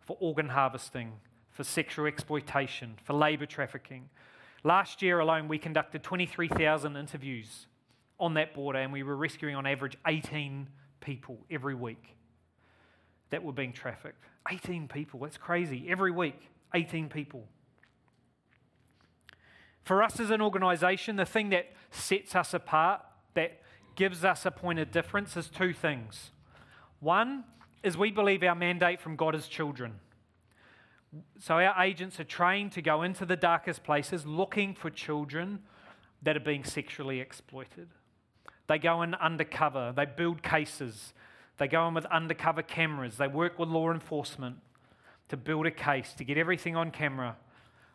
for 0.00 0.18
organ 0.20 0.50
harvesting, 0.50 1.14
for 1.50 1.64
sexual 1.64 2.04
exploitation, 2.04 2.96
for 3.02 3.14
labour 3.14 3.46
trafficking. 3.46 4.10
Last 4.62 5.00
year 5.00 5.20
alone, 5.20 5.48
we 5.48 5.56
conducted 5.56 6.02
23,000 6.02 6.96
interviews 6.96 7.66
on 8.20 8.34
that 8.34 8.52
border 8.52 8.80
and 8.80 8.92
we 8.92 9.02
were 9.02 9.16
rescuing 9.16 9.54
on 9.54 9.66
average 9.66 9.96
18 10.06 10.68
people 11.00 11.38
every 11.50 11.74
week 11.74 12.14
that 13.30 13.42
were 13.42 13.54
being 13.54 13.72
trafficked. 13.72 14.22
18 14.52 14.86
people, 14.86 15.20
that's 15.20 15.38
crazy. 15.38 15.86
Every 15.88 16.10
week, 16.10 16.50
18 16.74 17.08
people. 17.08 17.48
For 19.86 20.02
us 20.02 20.18
as 20.18 20.30
an 20.30 20.42
organisation, 20.42 21.14
the 21.14 21.24
thing 21.24 21.50
that 21.50 21.66
sets 21.92 22.34
us 22.34 22.52
apart, 22.52 23.02
that 23.34 23.60
gives 23.94 24.24
us 24.24 24.44
a 24.44 24.50
point 24.50 24.80
of 24.80 24.90
difference, 24.90 25.36
is 25.36 25.46
two 25.46 25.72
things. 25.72 26.32
One 26.98 27.44
is 27.84 27.96
we 27.96 28.10
believe 28.10 28.42
our 28.42 28.56
mandate 28.56 29.00
from 29.00 29.14
God 29.14 29.36
as 29.36 29.46
children. 29.46 30.00
So 31.38 31.54
our 31.54 31.84
agents 31.84 32.18
are 32.18 32.24
trained 32.24 32.72
to 32.72 32.82
go 32.82 33.04
into 33.04 33.24
the 33.24 33.36
darkest 33.36 33.84
places 33.84 34.26
looking 34.26 34.74
for 34.74 34.90
children 34.90 35.60
that 36.20 36.36
are 36.36 36.40
being 36.40 36.64
sexually 36.64 37.20
exploited. 37.20 37.86
They 38.66 38.78
go 38.78 39.02
in 39.02 39.14
undercover, 39.14 39.92
they 39.94 40.06
build 40.06 40.42
cases, 40.42 41.14
they 41.58 41.68
go 41.68 41.86
in 41.86 41.94
with 41.94 42.06
undercover 42.06 42.62
cameras. 42.62 43.18
They 43.18 43.28
work 43.28 43.56
with 43.56 43.68
law 43.68 43.92
enforcement 43.92 44.56
to 45.28 45.36
build 45.36 45.64
a 45.66 45.70
case, 45.70 46.12
to 46.14 46.24
get 46.24 46.38
everything 46.38 46.74
on 46.74 46.90
camera. 46.90 47.36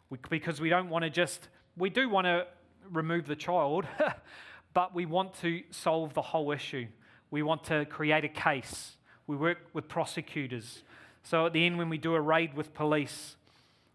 We, 0.09 0.19
because 0.29 0.61
we 0.61 0.69
don't 0.69 0.89
want 0.89 1.03
to 1.03 1.09
just, 1.09 1.49
we 1.77 1.89
do 1.89 2.09
want 2.09 2.25
to 2.25 2.47
remove 2.89 3.27
the 3.27 3.35
child, 3.35 3.85
but 4.73 4.93
we 4.93 5.05
want 5.05 5.33
to 5.41 5.63
solve 5.71 6.13
the 6.13 6.21
whole 6.21 6.51
issue. 6.51 6.87
We 7.29 7.43
want 7.43 7.63
to 7.65 7.85
create 7.85 8.25
a 8.25 8.29
case. 8.29 8.97
We 9.27 9.35
work 9.35 9.57
with 9.73 9.87
prosecutors. 9.87 10.83
So 11.23 11.45
at 11.45 11.53
the 11.53 11.65
end, 11.65 11.77
when 11.77 11.89
we 11.89 11.97
do 11.97 12.15
a 12.15 12.21
raid 12.21 12.53
with 12.55 12.73
police, 12.73 13.35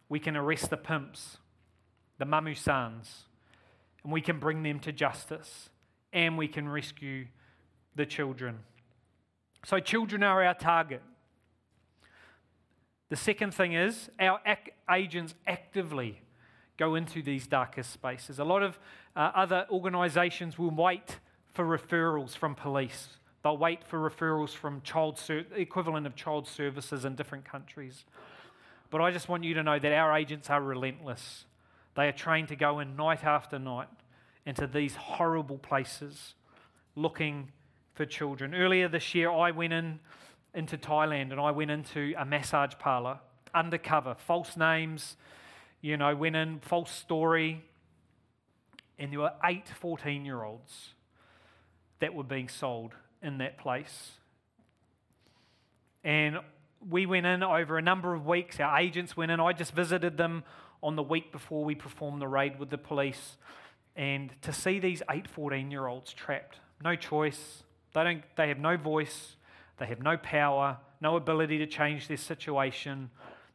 we 0.08 0.18
can 0.18 0.36
arrest 0.36 0.70
the 0.70 0.76
pimps, 0.76 1.38
the 2.18 2.24
mamasans, 2.24 3.24
and 4.04 4.12
we 4.12 4.20
can 4.20 4.38
bring 4.38 4.62
them 4.62 4.78
to 4.80 4.92
justice, 4.92 5.68
and 6.12 6.38
we 6.38 6.48
can 6.48 6.68
rescue 6.68 7.26
the 7.96 8.06
children. 8.06 8.60
So, 9.64 9.80
children 9.80 10.22
are 10.22 10.44
our 10.44 10.54
target. 10.54 11.02
The 13.08 13.16
second 13.16 13.52
thing 13.52 13.72
is 13.72 14.10
our 14.20 14.40
ac- 14.46 14.72
agents 14.88 15.34
actively 15.46 16.20
go 16.76 16.94
into 16.94 17.22
these 17.22 17.46
darkest 17.46 17.92
spaces. 17.92 18.38
A 18.38 18.44
lot 18.44 18.62
of 18.62 18.78
uh, 19.14 19.32
other 19.34 19.66
organisations 19.70 20.58
will 20.58 20.70
wait 20.70 21.18
for 21.52 21.64
referrals 21.64 22.36
from 22.36 22.54
police. 22.54 23.08
They'll 23.42 23.56
wait 23.56 23.84
for 23.84 23.98
referrals 23.98 24.50
from 24.50 24.82
child 24.82 25.18
ser- 25.18 25.46
equivalent 25.54 26.06
of 26.06 26.14
child 26.14 26.46
services 26.46 27.04
in 27.04 27.14
different 27.14 27.44
countries. 27.44 28.04
But 28.90 29.00
I 29.00 29.10
just 29.10 29.28
want 29.28 29.44
you 29.44 29.54
to 29.54 29.62
know 29.62 29.78
that 29.78 29.92
our 29.92 30.16
agents 30.16 30.50
are 30.50 30.62
relentless. 30.62 31.44
They 31.94 32.08
are 32.08 32.12
trained 32.12 32.48
to 32.48 32.56
go 32.56 32.80
in 32.80 32.96
night 32.96 33.24
after 33.24 33.58
night 33.58 33.88
into 34.44 34.66
these 34.66 34.94
horrible 34.94 35.58
places 35.58 36.34
looking 36.94 37.50
for 37.94 38.04
children. 38.04 38.54
Earlier 38.54 38.88
this 38.88 39.14
year, 39.14 39.30
I 39.30 39.50
went 39.50 39.72
in 39.72 39.98
into 40.54 40.78
Thailand 40.78 41.32
and 41.32 41.40
I 41.40 41.50
went 41.50 41.70
into 41.70 42.14
a 42.16 42.24
massage 42.24 42.72
parlor 42.78 43.18
undercover, 43.54 44.14
false 44.14 44.56
names, 44.56 45.16
you 45.86 45.96
know, 45.96 46.16
went 46.16 46.34
in, 46.34 46.58
false 46.58 46.90
story, 46.90 47.62
and 48.98 49.12
there 49.12 49.20
were 49.20 49.32
eight 49.44 49.68
14 49.68 50.24
year 50.24 50.42
olds 50.42 50.94
that 52.00 52.12
were 52.12 52.24
being 52.24 52.48
sold 52.48 52.90
in 53.22 53.38
that 53.38 53.56
place. 53.56 54.10
And 56.02 56.40
we 56.90 57.06
went 57.06 57.24
in 57.24 57.44
over 57.44 57.78
a 57.78 57.82
number 57.82 58.14
of 58.14 58.26
weeks, 58.26 58.58
our 58.58 58.80
agents 58.80 59.16
went 59.16 59.30
in, 59.30 59.38
I 59.38 59.52
just 59.52 59.74
visited 59.74 60.16
them 60.16 60.42
on 60.82 60.96
the 60.96 61.04
week 61.04 61.30
before 61.30 61.64
we 61.64 61.76
performed 61.76 62.20
the 62.20 62.26
raid 62.26 62.58
with 62.58 62.70
the 62.70 62.78
police. 62.78 63.36
And 63.94 64.32
to 64.42 64.52
see 64.52 64.80
these 64.80 65.04
eight 65.08 65.28
14 65.28 65.70
year 65.70 65.86
olds 65.86 66.12
trapped, 66.12 66.58
no 66.82 66.96
choice, 66.96 67.62
they, 67.94 68.02
don't, 68.02 68.24
they 68.34 68.48
have 68.48 68.58
no 68.58 68.76
voice, 68.76 69.36
they 69.78 69.86
have 69.86 70.02
no 70.02 70.16
power, 70.16 70.78
no 71.00 71.14
ability 71.14 71.58
to 71.58 71.66
change 71.66 72.08
their 72.08 72.16
situation, 72.16 73.10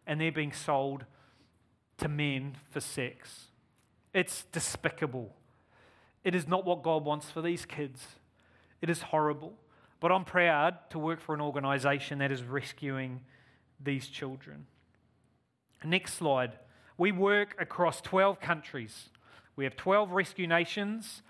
and 0.08 0.22
they're 0.22 0.32
being 0.32 0.54
sold 0.54 1.04
to 2.02 2.08
men 2.08 2.56
for 2.70 2.80
sex. 2.80 3.46
It's 4.14 4.44
despicable. 4.52 5.34
It 6.24 6.36
is 6.36 6.48
not 6.48 6.66
what 6.66 6.84
God 6.84 7.06
wants 7.06 7.32
for 7.32 7.42
these 7.42 7.66
kids. 7.66 8.06
It 8.82 8.90
is 8.90 9.02
horrible. 9.02 9.54
But 10.00 10.12
I'm 10.12 10.26
proud 10.26 10.90
to 10.90 11.00
work 11.00 11.22
for 11.22 11.36
an 11.36 11.42
organization 11.42 12.20
that 12.20 12.32
is 12.32 12.44
rescuing 12.44 13.22
these 13.80 14.08
children. 14.08 14.66
Next 15.84 16.16
slide. 16.16 16.54
We 16.98 17.12
work 17.12 17.56
across 17.60 18.02
12 18.02 18.40
countries. 18.40 19.10
We 19.56 19.64
have 19.64 19.76
12 19.76 20.12
rescue 20.12 20.48
nations. 20.48 21.22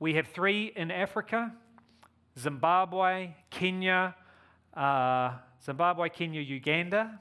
We 0.00 0.14
have 0.14 0.28
three 0.28 0.72
in 0.74 0.90
Africa, 0.90 1.52
Zimbabwe, 2.38 3.34
Kenya, 3.50 4.14
uh, 4.74 5.32
Zimbabwe, 5.62 6.08
Kenya, 6.08 6.40
Uganda. 6.40 7.20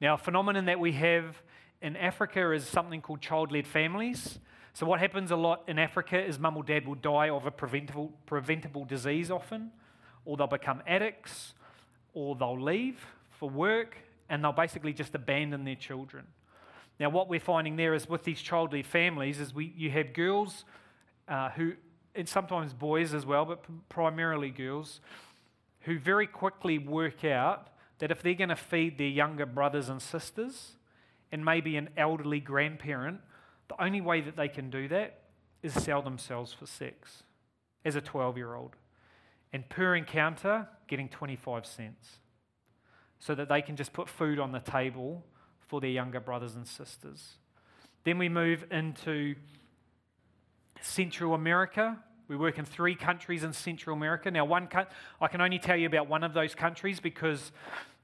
Now, 0.00 0.14
a 0.14 0.18
phenomenon 0.18 0.66
that 0.66 0.80
we 0.80 0.92
have 0.92 1.40
in 1.80 1.96
Africa 1.96 2.52
is 2.52 2.66
something 2.66 3.00
called 3.00 3.20
child 3.20 3.52
led 3.52 3.66
families. 3.66 4.38
So, 4.72 4.86
what 4.86 5.00
happens 5.00 5.30
a 5.30 5.36
lot 5.36 5.62
in 5.68 5.78
Africa 5.78 6.22
is 6.22 6.38
mum 6.38 6.56
or 6.56 6.64
dad 6.64 6.86
will 6.86 6.96
die 6.96 7.30
of 7.30 7.46
a 7.46 7.50
preventable, 7.50 8.12
preventable 8.26 8.84
disease 8.84 9.30
often, 9.30 9.70
or 10.24 10.36
they'll 10.36 10.46
become 10.46 10.82
addicts, 10.86 11.54
or 12.12 12.34
they'll 12.34 12.60
leave 12.60 13.06
for 13.30 13.48
work, 13.48 13.96
and 14.28 14.42
they'll 14.42 14.52
basically 14.52 14.92
just 14.92 15.14
abandon 15.14 15.64
their 15.64 15.76
children. 15.76 16.26
Now, 16.98 17.10
what 17.10 17.28
we're 17.28 17.40
finding 17.40 17.76
there 17.76 17.94
is 17.94 18.08
with 18.08 18.24
these 18.24 18.40
child 18.40 18.72
led 18.72 18.86
families, 18.86 19.38
is 19.38 19.54
we, 19.54 19.72
you 19.76 19.90
have 19.90 20.12
girls 20.12 20.64
uh, 21.28 21.50
who 21.50 21.74
and 22.14 22.28
sometimes 22.28 22.72
boys 22.72 23.12
as 23.12 23.26
well, 23.26 23.44
but 23.44 23.64
primarily 23.88 24.50
girls, 24.50 25.00
who 25.80 25.98
very 25.98 26.26
quickly 26.26 26.78
work 26.78 27.24
out 27.24 27.68
that 27.98 28.10
if 28.10 28.22
they're 28.22 28.34
going 28.34 28.48
to 28.48 28.56
feed 28.56 28.98
their 28.98 29.08
younger 29.08 29.46
brothers 29.46 29.88
and 29.88 30.00
sisters 30.00 30.76
and 31.30 31.44
maybe 31.44 31.76
an 31.76 31.90
elderly 31.96 32.40
grandparent, 32.40 33.20
the 33.68 33.82
only 33.82 34.00
way 34.00 34.20
that 34.20 34.36
they 34.36 34.48
can 34.48 34.70
do 34.70 34.88
that 34.88 35.20
is 35.62 35.72
sell 35.72 36.02
themselves 36.02 36.52
for 36.52 36.66
sex 36.66 37.22
as 37.84 37.96
a 37.96 38.00
12 38.00 38.36
year 38.36 38.54
old. 38.54 38.76
And 39.52 39.68
per 39.68 39.94
encounter, 39.94 40.68
getting 40.88 41.08
25 41.08 41.64
cents 41.64 42.18
so 43.18 43.34
that 43.34 43.48
they 43.48 43.62
can 43.62 43.76
just 43.76 43.92
put 43.92 44.08
food 44.08 44.38
on 44.38 44.52
the 44.52 44.58
table 44.58 45.24
for 45.60 45.80
their 45.80 45.90
younger 45.90 46.20
brothers 46.20 46.56
and 46.56 46.66
sisters. 46.66 47.36
Then 48.04 48.18
we 48.18 48.28
move 48.28 48.66
into 48.70 49.34
Central 50.80 51.34
America. 51.34 51.98
We 52.26 52.36
work 52.36 52.58
in 52.58 52.64
three 52.64 52.94
countries 52.94 53.44
in 53.44 53.52
Central 53.52 53.94
America. 53.94 54.30
Now, 54.30 54.46
one 54.46 54.66
I 55.20 55.28
can 55.28 55.42
only 55.42 55.58
tell 55.58 55.76
you 55.76 55.86
about 55.86 56.08
one 56.08 56.24
of 56.24 56.32
those 56.32 56.54
countries 56.54 56.98
because 56.98 57.52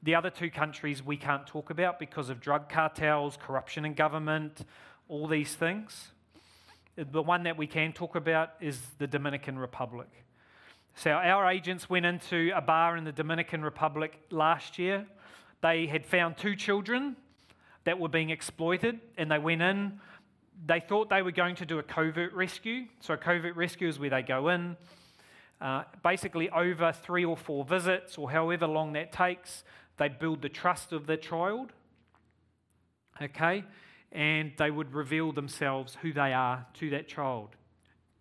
the 0.02 0.14
other 0.14 0.28
two 0.28 0.50
countries 0.50 1.02
we 1.02 1.16
can't 1.16 1.46
talk 1.46 1.70
about 1.70 1.98
because 1.98 2.28
of 2.28 2.38
drug 2.38 2.68
cartels, 2.68 3.38
corruption 3.40 3.86
in 3.86 3.94
government, 3.94 4.66
all 5.08 5.26
these 5.26 5.54
things. 5.54 6.08
Uh, 6.98 7.04
the 7.10 7.22
one 7.22 7.44
that 7.44 7.56
we 7.56 7.66
can 7.66 7.94
talk 7.94 8.14
about 8.14 8.50
is 8.60 8.78
the 8.98 9.06
Dominican 9.06 9.58
Republic. 9.58 10.08
So, 10.96 11.12
our 11.12 11.50
agents 11.50 11.88
went 11.88 12.04
into 12.04 12.52
a 12.54 12.60
bar 12.60 12.98
in 12.98 13.04
the 13.04 13.12
Dominican 13.12 13.62
Republic 13.62 14.20
last 14.30 14.78
year. 14.78 15.06
They 15.62 15.86
had 15.86 16.04
found 16.04 16.36
two 16.36 16.56
children 16.56 17.16
that 17.84 17.98
were 17.98 18.08
being 18.08 18.28
exploited, 18.28 19.00
and 19.16 19.30
they 19.30 19.38
went 19.38 19.62
in. 19.62 19.98
They 20.64 20.80
thought 20.80 21.08
they 21.08 21.22
were 21.22 21.32
going 21.32 21.56
to 21.56 21.66
do 21.66 21.78
a 21.78 21.82
covert 21.82 22.32
rescue. 22.34 22.86
So, 23.00 23.14
a 23.14 23.16
covert 23.16 23.56
rescue 23.56 23.88
is 23.88 23.98
where 23.98 24.10
they 24.10 24.22
go 24.22 24.48
in, 24.50 24.76
uh, 25.60 25.84
basically 26.02 26.50
over 26.50 26.92
three 26.92 27.24
or 27.24 27.36
four 27.36 27.64
visits, 27.64 28.18
or 28.18 28.30
however 28.30 28.66
long 28.66 28.92
that 28.92 29.12
takes, 29.12 29.64
they 29.96 30.08
build 30.08 30.42
the 30.42 30.48
trust 30.48 30.92
of 30.92 31.06
the 31.06 31.16
child. 31.16 31.72
Okay? 33.20 33.64
And 34.12 34.52
they 34.56 34.70
would 34.70 34.92
reveal 34.94 35.32
themselves, 35.32 35.96
who 36.02 36.12
they 36.12 36.32
are, 36.32 36.66
to 36.74 36.90
that 36.90 37.08
child. 37.08 37.50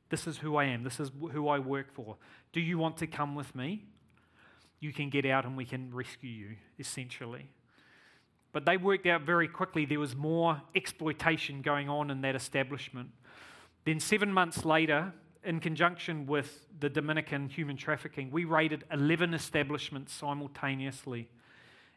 This 0.10 0.28
is 0.28 0.38
who 0.38 0.56
I 0.56 0.66
am. 0.66 0.84
This 0.84 1.00
is 1.00 1.12
who 1.32 1.48
I 1.48 1.60
work 1.60 1.94
for. 1.94 2.18
Do 2.52 2.60
you 2.60 2.78
want 2.78 2.98
to 2.98 3.08
come 3.08 3.36
with 3.36 3.56
me? 3.56 3.86
You 4.80 4.94
can 4.94 5.10
get 5.10 5.26
out 5.26 5.46
and 5.46 5.56
we 5.56 5.66
can 5.66 5.94
rescue 5.94 6.30
you, 6.30 6.56
essentially. 6.80 7.50
But 8.52 8.66
they 8.66 8.78
worked 8.78 9.06
out 9.06 9.22
very 9.22 9.48
quickly 9.48 9.86
there 9.86 10.00
was 10.00 10.16
more 10.16 10.62
exploitation 10.76 11.62
going 11.62 11.88
on 11.88 12.10
in 12.10 12.22
that 12.22 12.36
establishment. 12.36 13.10
Then, 13.86 14.00
seven 14.00 14.34
months 14.34 14.66
later, 14.66 15.14
in 15.44 15.60
conjunction 15.60 16.26
with 16.26 16.66
the 16.80 16.90
Dominican 16.90 17.48
human 17.48 17.78
trafficking, 17.78 18.32
we 18.32 18.46
raided 18.46 18.84
11 18.92 19.34
establishments 19.34 20.14
simultaneously 20.14 21.30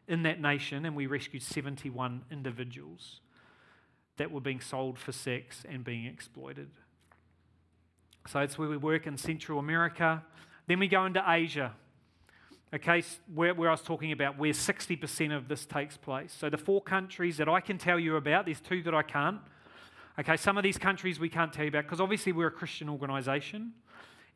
in 0.07 0.23
that 0.23 0.39
nation 0.39 0.85
and 0.85 0.95
we 0.95 1.07
rescued 1.07 1.43
71 1.43 2.23
individuals 2.31 3.19
that 4.17 4.31
were 4.31 4.41
being 4.41 4.61
sold 4.61 4.99
for 4.99 5.11
sex 5.11 5.63
and 5.67 5.83
being 5.83 6.05
exploited. 6.05 6.69
So 8.27 8.39
that's 8.39 8.57
where 8.57 8.69
we 8.69 8.77
work 8.77 9.07
in 9.07 9.17
Central 9.17 9.59
America. 9.59 10.23
Then 10.67 10.79
we 10.79 10.87
go 10.87 11.05
into 11.05 11.23
Asia. 11.27 11.73
Okay, 12.73 13.03
where, 13.35 13.53
where 13.53 13.69
I 13.69 13.73
was 13.73 13.83
talking 13.83 14.11
about 14.11 14.39
where 14.39 14.51
60% 14.51 15.37
of 15.37 15.47
this 15.47 15.63
takes 15.63 15.95
place. 15.95 16.35
So 16.35 16.49
the 16.49 16.57
four 16.57 16.81
countries 16.81 17.37
that 17.37 17.47
I 17.47 17.61
can 17.61 17.77
tell 17.77 17.99
you 17.99 18.15
about, 18.15 18.45
there's 18.45 18.59
two 18.59 18.81
that 18.81 18.95
I 18.95 19.03
can't. 19.03 19.37
Okay, 20.19 20.37
some 20.37 20.57
of 20.57 20.63
these 20.63 20.79
countries 20.79 21.19
we 21.19 21.29
can't 21.29 21.53
tell 21.53 21.65
you 21.65 21.69
about 21.69 21.83
because 21.83 22.01
obviously 22.01 22.31
we're 22.31 22.47
a 22.47 22.51
Christian 22.51 22.89
organisation. 22.89 23.73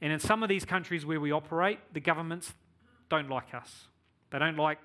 And 0.01 0.13
in 0.13 0.19
some 0.19 0.43
of 0.43 0.49
these 0.49 0.65
countries 0.65 1.03
where 1.03 1.19
we 1.19 1.31
operate, 1.31 1.79
the 1.93 1.99
governments 1.99 2.53
don't 3.09 3.27
like 3.27 3.55
us. 3.55 3.85
They 4.29 4.37
don't 4.37 4.57
like 4.57 4.77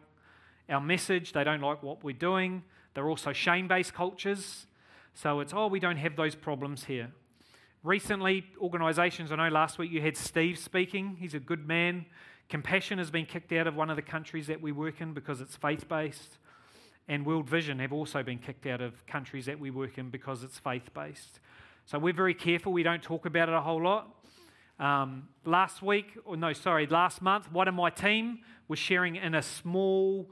our 0.70 0.80
message, 0.80 1.34
they 1.34 1.44
don't 1.44 1.60
like 1.60 1.82
what 1.82 2.02
we're 2.02 2.14
doing. 2.14 2.62
They're 2.94 3.08
also 3.08 3.34
shame 3.34 3.68
based 3.68 3.92
cultures. 3.92 4.66
So 5.12 5.40
it's, 5.40 5.52
oh, 5.54 5.66
we 5.66 5.78
don't 5.78 5.98
have 5.98 6.16
those 6.16 6.34
problems 6.34 6.84
here. 6.84 7.10
Recently, 7.82 8.44
organisations, 8.58 9.30
I 9.30 9.36
know 9.36 9.48
last 9.48 9.76
week 9.76 9.90
you 9.90 10.00
had 10.00 10.16
Steve 10.16 10.58
speaking. 10.58 11.16
He's 11.20 11.34
a 11.34 11.40
good 11.40 11.66
man. 11.66 12.06
Compassion 12.52 12.98
has 12.98 13.10
been 13.10 13.24
kicked 13.24 13.50
out 13.52 13.66
of 13.66 13.76
one 13.76 13.88
of 13.88 13.96
the 13.96 14.02
countries 14.02 14.46
that 14.48 14.60
we 14.60 14.72
work 14.72 15.00
in 15.00 15.14
because 15.14 15.40
it's 15.40 15.56
faith 15.56 15.88
based. 15.88 16.36
And 17.08 17.24
World 17.24 17.48
Vision 17.48 17.78
have 17.78 17.94
also 17.94 18.22
been 18.22 18.36
kicked 18.36 18.66
out 18.66 18.82
of 18.82 19.06
countries 19.06 19.46
that 19.46 19.58
we 19.58 19.70
work 19.70 19.96
in 19.96 20.10
because 20.10 20.42
it's 20.42 20.58
faith 20.58 20.92
based. 20.92 21.40
So 21.86 21.98
we're 21.98 22.12
very 22.12 22.34
careful. 22.34 22.70
We 22.70 22.82
don't 22.82 23.02
talk 23.02 23.24
about 23.24 23.48
it 23.48 23.54
a 23.54 23.60
whole 23.62 23.82
lot. 23.82 24.14
Um, 24.78 25.30
last 25.46 25.80
week, 25.80 26.18
or 26.26 26.36
no, 26.36 26.52
sorry, 26.52 26.86
last 26.86 27.22
month, 27.22 27.50
one 27.50 27.68
of 27.68 27.74
my 27.74 27.88
team 27.88 28.40
was 28.68 28.78
sharing 28.78 29.16
in 29.16 29.34
a 29.34 29.40
small 29.40 30.30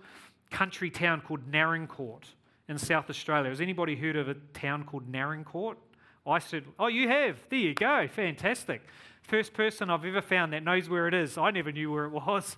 country 0.51 0.91
town 0.91 1.23
called 1.23 1.51
Naracoorte 1.51 2.35
in 2.69 2.77
South 2.77 3.09
Australia. 3.09 3.49
Has 3.49 3.63
anybody 3.63 3.97
heard 3.97 4.17
of 4.17 4.29
a 4.29 4.35
town 4.53 4.85
called 4.85 5.11
Naracoorte? 5.11 5.79
I 6.27 6.39
said, 6.39 6.65
Oh, 6.79 6.89
you 6.89 7.09
have? 7.09 7.39
There 7.49 7.59
you 7.59 7.73
go. 7.73 8.07
Fantastic. 8.09 8.83
First 9.31 9.55
person 9.55 9.91
I've 9.91 10.05
ever 10.05 10.21
found 10.21 10.55
that 10.55 10.65
knows 10.65 10.89
where 10.89 11.07
it 11.07 11.15
is. 11.15 11.39
I 11.39 11.53
never 11.53 11.71
knew 11.71 11.93
where 11.93 12.05
it 12.05 12.11
was. 12.11 12.57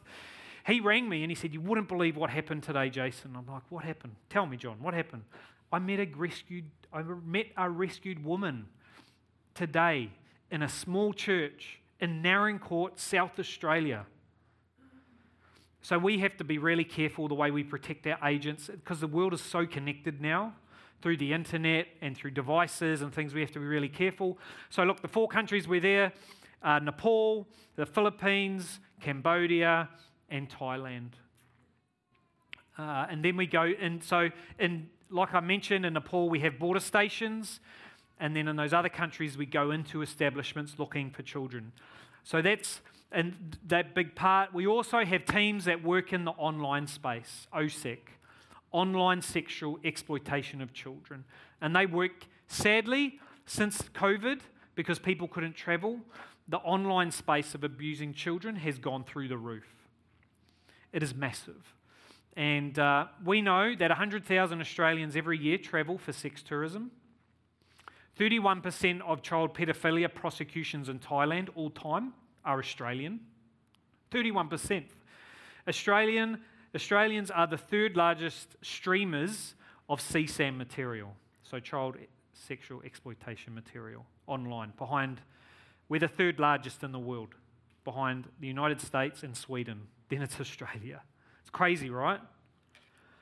He 0.66 0.80
rang 0.80 1.06
me 1.06 1.22
and 1.22 1.30
he 1.30 1.35
said, 1.35 1.52
You 1.52 1.61
wouldn't 1.61 1.87
believe 1.87 2.16
what 2.16 2.30
happened 2.30 2.62
today, 2.62 2.88
Jason. 2.88 3.37
I'm 3.37 3.46
like, 3.46 3.64
What 3.68 3.85
happened? 3.85 4.14
Tell 4.30 4.46
me, 4.46 4.56
John, 4.56 4.78
what 4.80 4.94
happened? 4.94 5.24
I 5.70 5.78
met 5.80 6.00
a 6.00 6.06
rescued, 6.16 6.64
I 6.90 7.02
met 7.02 7.48
a 7.58 7.68
rescued 7.68 8.24
woman 8.24 8.68
today 9.54 10.12
in 10.50 10.62
a 10.62 10.68
small 10.68 11.12
church 11.12 11.78
in 12.00 12.22
Naracoorte, 12.22 12.98
South 12.98 13.38
Australia. 13.38 14.06
So 15.82 15.98
we 15.98 16.20
have 16.20 16.38
to 16.38 16.44
be 16.44 16.56
really 16.56 16.85
careful 16.85 17.28
the 17.28 17.35
way 17.35 17.50
we 17.50 17.64
protect 17.64 18.06
our 18.06 18.18
agents 18.26 18.68
because 18.68 19.00
the 19.00 19.06
world 19.06 19.35
is 19.35 19.42
so 19.42 19.66
connected 19.66 20.22
now 20.22 20.54
through 21.02 21.18
the 21.18 21.35
internet 21.35 21.88
and 22.00 22.16
through 22.16 22.30
devices 22.30 23.02
and 23.02 23.12
things. 23.12 23.35
We 23.35 23.42
have 23.42 23.52
to 23.52 23.58
be 23.58 23.66
really 23.66 23.90
careful. 23.90 24.38
So, 24.70 24.85
look, 24.85 25.02
the 25.02 25.08
four 25.08 25.28
countries 25.28 25.68
we're 25.68 25.78
there 25.78 26.14
uh, 26.62 26.79
Nepal, 26.79 27.48
the 27.77 27.87
Philippines, 27.87 28.81
Cambodia, 29.01 29.88
and 30.29 30.48
Thailand. 30.48 31.11
Uh, 32.79 33.07
and 33.11 33.25
then 33.25 33.37
we 33.37 33.46
go, 33.46 33.72
and 33.81 34.03
so, 34.03 34.31
in, 34.59 34.88
like 35.11 35.35
I 35.35 35.40
mentioned, 35.40 35.85
in 35.85 35.92
Nepal, 35.94 36.31
we 36.31 36.40
have 36.40 36.59
border 36.59 36.81
stations. 36.81 37.61
And 38.18 38.37
then 38.37 38.48
in 38.48 38.57
those 38.57 38.72
other 38.72 38.88
countries, 38.88 39.37
we 39.37 39.46
go 39.46 39.72
into 39.72 40.01
establishments 40.01 40.75
looking 40.79 41.11
for 41.11 41.22
children. 41.22 41.72
So 42.22 42.40
that's 42.40 42.81
and 43.11 43.59
that 43.66 43.94
big 43.94 44.14
part. 44.14 44.55
We 44.55 44.66
also 44.66 45.05
have 45.05 45.27
teams 45.27 45.66
that 45.66 45.83
work 45.83 46.14
in 46.14 46.25
the 46.25 46.31
online 46.31 46.87
space, 46.87 47.46
OSEC 47.53 47.98
online 48.72 49.22
sexual 49.22 49.79
exploitation 49.85 50.61
of 50.61 50.72
children. 50.72 51.25
And 51.61 51.77
they 51.77 51.87
work, 51.87 52.27
sadly, 52.48 53.20
since 53.46 53.83
COVID, 53.94 54.40
because 54.75 54.98
people 54.98 55.29
couldn't 55.29 55.55
travel, 55.55 56.01
the 56.52 56.58
online 56.58 57.10
space 57.10 57.54
of 57.54 57.64
abusing 57.64 58.12
children 58.12 58.56
has 58.56 58.78
gone 58.78 59.04
through 59.04 59.26
the 59.26 59.38
roof. 59.38 59.88
It 60.92 61.02
is 61.02 61.14
massive. 61.14 61.74
And 62.36 62.78
uh, 62.78 63.06
we 63.24 63.40
know 63.40 63.74
that 63.74 63.88
100,000 63.88 64.60
Australians 64.60 65.16
every 65.16 65.38
year 65.38 65.56
travel 65.56 65.96
for 65.96 66.12
sex 66.12 66.42
tourism. 66.42 66.90
31% 68.18 69.00
of 69.00 69.22
child 69.22 69.54
pedophilia 69.54 70.14
prosecutions 70.14 70.90
in 70.90 70.98
Thailand 70.98 71.48
all 71.54 71.70
time 71.70 72.12
are 72.44 72.58
Australian. 72.58 73.20
31%. 74.10 74.84
Australian 75.66 76.38
Australians 76.74 77.30
are 77.30 77.46
the 77.46 77.56
third 77.56 77.96
largest 77.96 78.56
streamers 78.60 79.54
of 79.88 80.02
CSAM 80.02 80.58
material, 80.58 81.16
so 81.44 81.58
child 81.58 81.96
sexual 82.34 82.82
exploitation 82.84 83.54
material 83.54 84.04
online, 84.26 84.74
behind, 84.76 85.22
we're 85.92 86.00
the 86.00 86.09
third 86.09 86.40
largest 86.40 86.83
in 86.83 86.90
the 86.90 86.98
world, 86.98 87.35
behind 87.85 88.26
the 88.40 88.46
United 88.46 88.81
States 88.81 89.22
and 89.22 89.37
Sweden. 89.37 89.83
Then 90.09 90.22
it's 90.22 90.40
Australia. 90.40 91.02
It's 91.42 91.50
crazy, 91.50 91.90
right? 91.90 92.18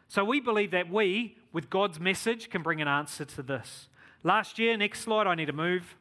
So 0.06 0.24
we 0.24 0.38
believe 0.38 0.70
that 0.70 0.88
we, 0.88 1.36
with 1.52 1.68
God's 1.68 1.98
message, 1.98 2.48
can 2.48 2.62
bring 2.62 2.80
an 2.80 2.86
answer 2.86 3.24
to 3.24 3.42
this. 3.42 3.88
Last 4.22 4.56
year, 4.56 4.76
next 4.76 5.00
slide, 5.00 5.26
I 5.26 5.34
need 5.34 5.46
to 5.46 5.52
move. 5.52 5.96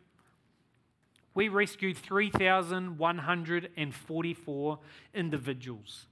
We 1.33 1.49
rescued 1.49 1.97
3,144 1.97 4.79
individuals 5.15 6.05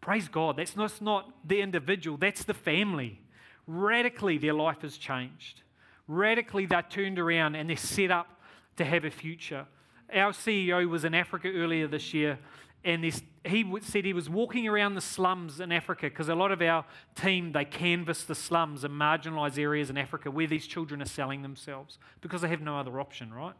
Praise 0.00 0.26
God. 0.26 0.56
That's 0.56 0.74
not, 0.74 1.00
not 1.00 1.30
the 1.46 1.60
individual, 1.60 2.16
that's 2.16 2.42
the 2.42 2.52
family. 2.52 3.20
Radically, 3.68 4.38
their 4.38 4.54
life 4.54 4.82
has 4.82 4.98
changed. 4.98 5.62
Radically, 6.08 6.66
they're 6.66 6.82
turned 6.82 7.20
around 7.20 7.54
and 7.54 7.70
they're 7.70 7.76
set 7.76 8.10
up 8.10 8.40
to 8.76 8.84
have 8.84 9.04
a 9.04 9.10
future. 9.10 9.66
Our 10.12 10.32
CEO 10.32 10.88
was 10.88 11.04
in 11.04 11.14
Africa 11.14 11.48
earlier 11.48 11.86
this 11.86 12.14
year, 12.14 12.38
and 12.84 13.02
this, 13.02 13.22
he 13.44 13.64
said 13.80 14.04
he 14.04 14.12
was 14.12 14.28
walking 14.28 14.68
around 14.68 14.94
the 14.94 15.00
slums 15.00 15.60
in 15.60 15.72
Africa 15.72 16.06
because 16.06 16.28
a 16.28 16.34
lot 16.34 16.52
of 16.52 16.60
our 16.60 16.84
team 17.14 17.52
they 17.52 17.64
canvass 17.64 18.24
the 18.24 18.34
slums 18.34 18.84
and 18.84 18.92
marginalised 18.92 19.58
areas 19.58 19.88
in 19.88 19.96
Africa 19.96 20.30
where 20.30 20.46
these 20.46 20.66
children 20.66 21.00
are 21.00 21.06
selling 21.06 21.42
themselves 21.42 21.98
because 22.20 22.42
they 22.42 22.48
have 22.48 22.60
no 22.60 22.78
other 22.78 23.00
option, 23.00 23.32
right? 23.32 23.54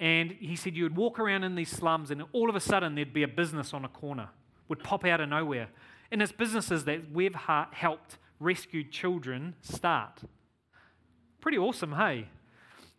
And 0.00 0.32
he 0.32 0.56
said 0.56 0.76
you 0.76 0.82
would 0.82 0.96
walk 0.96 1.18
around 1.18 1.44
in 1.44 1.54
these 1.54 1.70
slums, 1.70 2.10
and 2.10 2.22
all 2.32 2.50
of 2.50 2.56
a 2.56 2.60
sudden 2.60 2.94
there'd 2.94 3.14
be 3.14 3.22
a 3.22 3.28
business 3.28 3.72
on 3.72 3.84
a 3.84 3.88
corner 3.88 4.28
would 4.68 4.82
pop 4.82 5.04
out 5.04 5.20
of 5.20 5.28
nowhere. 5.28 5.68
And 6.10 6.22
it's 6.22 6.32
businesses 6.32 6.84
that 6.84 7.12
we've 7.12 7.34
helped 7.34 8.18
rescued 8.38 8.90
children 8.90 9.54
start. 9.60 10.22
Pretty 11.40 11.58
awesome, 11.58 11.92
hey? 11.92 12.28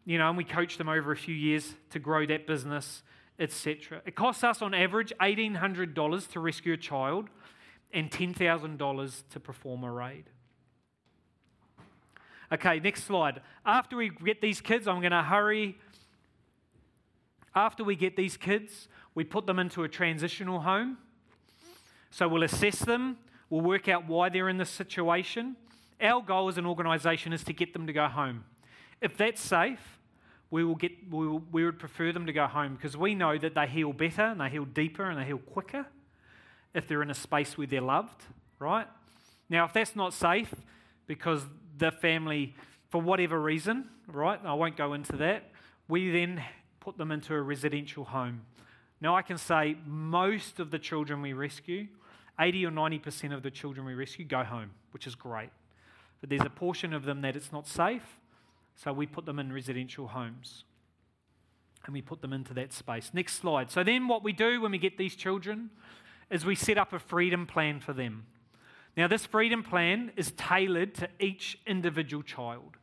You 0.08 0.18
know, 0.18 0.30
and 0.30 0.38
we 0.38 0.46
coached 0.46 0.78
them 0.78 0.88
over 0.88 1.12
a 1.12 1.18
few 1.18 1.36
years 1.36 1.76
to 1.90 2.00
grow 2.00 2.26
that 2.28 2.48
business, 2.48 3.04
etc. 3.38 4.02
It 4.06 4.16
costs 4.16 4.42
us 4.42 4.62
on 4.62 4.74
average 4.74 5.12
$1,800 5.20 6.32
to 6.32 6.40
rescue 6.40 6.72
a 6.72 6.78
child 6.78 7.30
and 7.92 8.10
$10,000 8.10 9.24
to 9.32 9.40
perform 9.42 9.84
a 9.84 9.92
raid. 9.92 10.30
Okay, 12.54 12.80
next 12.80 13.04
slide. 13.04 13.42
After 13.66 13.98
we 13.98 14.10
get 14.10 14.40
these 14.40 14.62
kids, 14.62 14.88
I'm 14.88 15.02
going 15.02 15.12
to 15.12 15.24
hurry. 15.24 15.78
After 17.54 17.84
we 17.84 17.98
get 17.98 18.16
these 18.16 18.38
kids, 18.38 18.88
we 19.14 19.26
put 19.26 19.46
them 19.46 19.60
into 19.60 19.84
a 19.84 19.90
transitional 19.90 20.62
home. 20.62 21.00
So 22.12 22.30
we'll 22.30 22.44
assess 22.44 22.80
them, 22.80 23.18
we'll 23.50 23.60
work 23.60 23.90
out 23.90 24.08
why 24.08 24.30
they're 24.30 24.48
in 24.48 24.56
this 24.56 24.70
situation. 24.70 25.58
Our 26.00 26.22
goal 26.22 26.48
as 26.48 26.58
an 26.58 26.66
organisation 26.66 27.34
is 27.34 27.44
to 27.44 27.52
get 27.52 27.74
them 27.74 27.88
to 27.88 27.92
go 27.92 28.08
home. 28.08 28.46
If 29.02 29.18
that's 29.18 29.42
safe, 29.42 29.97
we, 30.50 30.64
will 30.64 30.76
get, 30.76 30.92
we, 31.12 31.28
will, 31.28 31.44
we 31.52 31.66
would 31.66 31.80
prefer 31.80 32.12
them 32.12 32.26
to 32.26 32.34
go 32.34 32.48
home 32.48 32.76
because 32.76 32.96
we 32.96 33.16
know 33.16 33.38
that 33.38 33.56
they 33.56 33.68
heal 33.68 33.94
better 33.94 34.24
and 34.24 34.40
they 34.40 34.50
heal 34.50 34.66
deeper 34.66 35.04
and 35.04 35.20
they 35.20 35.26
heal 35.26 35.40
quicker 35.40 35.86
if 36.74 36.88
they're 36.88 37.02
in 37.02 37.10
a 37.10 37.16
space 37.16 37.58
where 37.58 37.68
they're 37.68 37.82
loved, 37.82 38.24
right? 38.60 38.88
Now, 39.50 39.66
if 39.66 39.74
that's 39.74 39.96
not 39.96 40.14
safe 40.14 40.54
because 41.06 41.44
the 41.78 41.92
family 41.92 42.56
for 42.90 43.02
whatever 43.02 43.40
reason, 43.40 43.90
right? 44.08 44.40
I 44.44 44.54
won't 44.54 44.78
go 44.78 44.94
into 44.94 45.18
that. 45.18 45.52
We 45.88 46.12
then 46.12 46.44
put 46.80 46.98
them 46.98 47.12
into 47.12 47.34
a 47.34 47.42
residential 47.42 48.06
home. 48.06 48.42
Now, 49.02 49.16
I 49.16 49.22
can 49.22 49.38
say 49.38 49.78
most 49.86 50.60
of 50.60 50.72
the 50.72 50.80
children 50.80 51.22
we 51.22 51.34
rescue, 51.34 51.88
80 52.40 52.66
or 52.66 52.72
90% 52.72 53.34
of 53.34 53.44
the 53.44 53.52
children 53.52 53.86
we 53.86 53.94
rescue, 53.94 54.26
go 54.26 54.44
home, 54.44 54.72
which 54.92 55.06
is 55.06 55.16
great. 55.16 55.50
But 56.22 56.30
there's 56.30 56.42
a 56.42 56.50
portion 56.50 56.94
of 56.94 57.04
them 57.04 57.22
that 57.22 57.36
it's 57.36 57.52
not 57.52 57.68
safe, 57.68 58.18
so 58.78 58.94
we 58.94 59.08
put 59.08 59.26
them 59.26 59.40
in 59.40 59.52
residential 59.52 60.08
homes. 60.08 60.64
And 61.86 61.94
we 61.94 62.02
put 62.02 62.22
them 62.22 62.32
into 62.32 62.54
that 62.54 62.74
space. 62.74 63.12
Next 63.14 63.36
slide. 63.36 63.72
So, 63.72 63.84
then 63.84 64.08
what 64.08 64.24
we 64.24 64.34
do 64.34 64.62
when 64.62 64.72
we 64.72 64.78
get 64.78 64.98
these 64.98 65.16
children 65.16 65.70
is 66.30 66.46
we 66.46 66.56
set 66.56 66.78
up 66.78 66.94
a 66.94 67.00
freedom 67.00 67.46
plan 67.48 67.80
for 67.80 67.94
them. 67.94 68.26
Now, 68.96 69.08
this 69.08 69.26
freedom 69.26 69.64
plan 69.64 70.12
is 70.16 70.32
tailored 70.32 70.94
to 70.96 71.10
each 71.20 71.60
individual 71.66 72.24
child, 72.24 72.78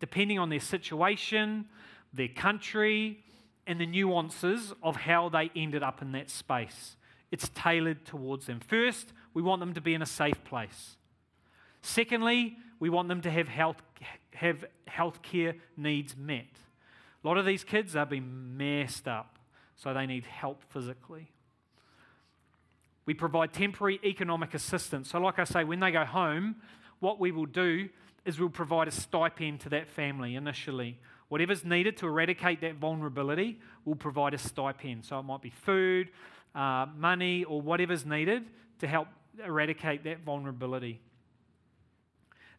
depending 0.00 0.38
on 0.38 0.50
their 0.50 0.60
situation, 0.60 1.66
their 2.12 2.28
country, 2.28 3.24
and 3.66 3.80
the 3.80 3.86
nuances 3.86 4.74
of 4.82 4.96
how 4.96 5.28
they 5.28 5.50
ended 5.56 5.82
up 5.82 6.02
in 6.02 6.12
that 6.12 6.30
space. 6.30 6.96
It's 7.32 7.48
tailored 7.54 8.04
towards 8.04 8.46
them. 8.46 8.60
First, 8.60 9.12
we 9.34 9.42
want 9.42 9.60
them 9.60 9.74
to 9.74 9.80
be 9.80 9.94
in 9.94 10.02
a 10.02 10.06
safe 10.06 10.44
place. 10.44 10.96
Secondly, 11.82 12.56
we 12.78 12.90
want 12.90 13.08
them 13.08 13.20
to 13.22 13.30
have 13.30 13.48
health, 13.48 13.80
have 14.32 14.64
healthcare 14.88 15.54
needs 15.76 16.16
met. 16.16 16.46
A 17.24 17.26
lot 17.26 17.38
of 17.38 17.46
these 17.46 17.64
kids 17.64 17.96
are 17.96 18.06
being 18.06 18.56
messed 18.56 19.08
up, 19.08 19.38
so 19.74 19.92
they 19.92 20.06
need 20.06 20.24
help 20.26 20.62
physically. 20.70 21.32
We 23.06 23.14
provide 23.14 23.52
temporary 23.52 24.00
economic 24.04 24.54
assistance. 24.54 25.10
So, 25.10 25.20
like 25.20 25.38
I 25.38 25.44
say, 25.44 25.64
when 25.64 25.80
they 25.80 25.92
go 25.92 26.04
home, 26.04 26.56
what 27.00 27.20
we 27.20 27.30
will 27.30 27.46
do 27.46 27.88
is 28.24 28.40
we'll 28.40 28.48
provide 28.48 28.88
a 28.88 28.90
stipend 28.90 29.60
to 29.60 29.68
that 29.70 29.88
family 29.88 30.34
initially. 30.34 30.98
Whatever's 31.28 31.64
needed 31.64 31.96
to 31.98 32.06
eradicate 32.06 32.60
that 32.60 32.76
vulnerability, 32.76 33.60
we'll 33.84 33.96
provide 33.96 34.34
a 34.34 34.38
stipend. 34.38 35.04
So, 35.04 35.20
it 35.20 35.22
might 35.22 35.40
be 35.40 35.50
food, 35.50 36.10
uh, 36.54 36.86
money, 36.96 37.44
or 37.44 37.60
whatever's 37.60 38.04
needed 38.04 38.44
to 38.80 38.88
help 38.88 39.06
eradicate 39.44 40.02
that 40.04 40.20
vulnerability. 40.20 41.00